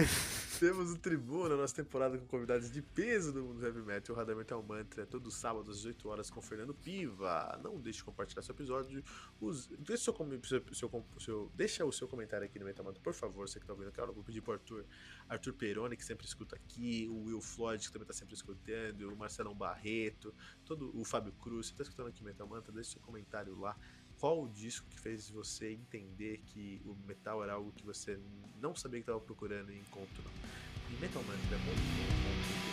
Temos 0.58 0.90
o 0.90 0.98
Tribuna, 0.98 1.56
nossa 1.56 1.76
temporada 1.76 2.18
com 2.18 2.26
convidados 2.26 2.68
de 2.68 2.82
peso 2.82 3.32
do 3.32 3.44
mundo 3.44 3.64
heavy 3.64 3.80
metal, 3.80 4.12
o 4.12 4.18
Radar 4.18 4.34
Metal 4.34 4.60
Mantra, 4.60 5.06
todo 5.06 5.30
sábado 5.30 5.70
às 5.70 5.76
18 5.76 6.08
horas 6.08 6.30
com 6.30 6.42
Fernando 6.42 6.74
Piva. 6.74 7.56
Não 7.62 7.78
deixe 7.78 7.98
de 7.98 8.04
compartilhar 8.04 8.42
seu 8.42 8.52
episódio. 8.52 9.04
Os, 9.40 9.68
deixa, 9.68 10.12
seu, 10.12 10.60
seu, 10.72 11.04
seu, 11.20 11.52
deixa 11.54 11.84
o 11.84 11.92
seu 11.92 12.08
comentário 12.08 12.44
aqui 12.44 12.58
no 12.58 12.64
Metal 12.64 12.84
Mantra, 12.84 13.00
por 13.00 13.14
favor, 13.14 13.48
você 13.48 13.60
que 13.60 13.66
tá 13.66 13.72
ouvindo, 13.72 13.92
cara. 13.92 14.08
Eu 14.10 14.14
vou 14.14 14.24
pedir 14.24 14.40
pro 14.40 14.54
Arthur, 14.54 14.84
Arthur 15.28 15.52
Peroni, 15.52 15.96
que 15.96 16.04
sempre 16.04 16.26
escuta 16.26 16.56
aqui, 16.56 17.06
o 17.08 17.26
Will 17.26 17.40
Floyd, 17.40 17.86
que 17.86 17.92
também 17.92 18.08
tá 18.08 18.12
sempre 18.12 18.34
escutando, 18.34 19.12
o 19.12 19.16
Marcelão 19.16 19.54
Barreto, 19.54 20.34
todo 20.64 20.90
o 20.92 21.04
Fábio 21.04 21.32
Cruz, 21.34 21.68
você 21.68 21.74
tá 21.74 21.84
escutando 21.84 22.08
aqui 22.08 22.20
o 22.20 22.24
Metal 22.24 22.48
Mantra, 22.48 22.72
deixa 22.72 22.90
seu 22.90 23.00
comentário 23.00 23.56
lá 23.56 23.76
qual 24.18 24.42
o 24.42 24.48
disco 24.48 24.86
que 24.90 24.98
fez 24.98 25.30
você 25.30 25.72
entender 25.72 26.38
que 26.46 26.82
o 26.84 26.94
metal 27.06 27.42
era 27.42 27.54
algo 27.54 27.72
que 27.72 27.84
você 27.84 28.18
não 28.60 28.74
sabia 28.74 29.00
que 29.00 29.04
estava 29.04 29.20
procurando 29.20 29.72
e 29.72 29.78
encontrou. 29.78 30.26
E 30.90 31.00
Metal 31.00 31.22
Mantra 31.22 31.58
muito 31.58 31.82
bom. 32.22 32.68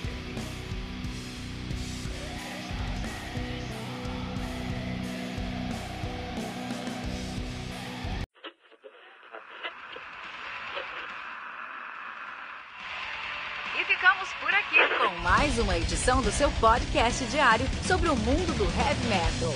E 13.77 13.83
ficamos 13.83 14.29
por 14.39 14.53
aqui 14.53 14.77
com 14.97 15.17
mais 15.21 15.59
uma 15.59 15.77
edição 15.77 16.21
do 16.21 16.31
seu 16.31 16.49
podcast 16.53 17.25
diário 17.25 17.65
sobre 17.85 18.07
o 18.09 18.15
mundo 18.15 18.57
do 18.57 18.63
heavy 18.63 19.07
metal. 19.07 19.53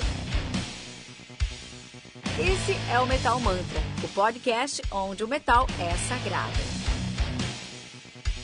Esse 2.38 2.72
é 2.90 2.98
o 2.98 3.06
Metal 3.06 3.38
Mantra, 3.40 3.80
o 4.02 4.08
podcast 4.08 4.82
onde 4.90 5.24
o 5.24 5.28
metal 5.28 5.66
é 5.78 5.96
sagrado. 5.96 6.69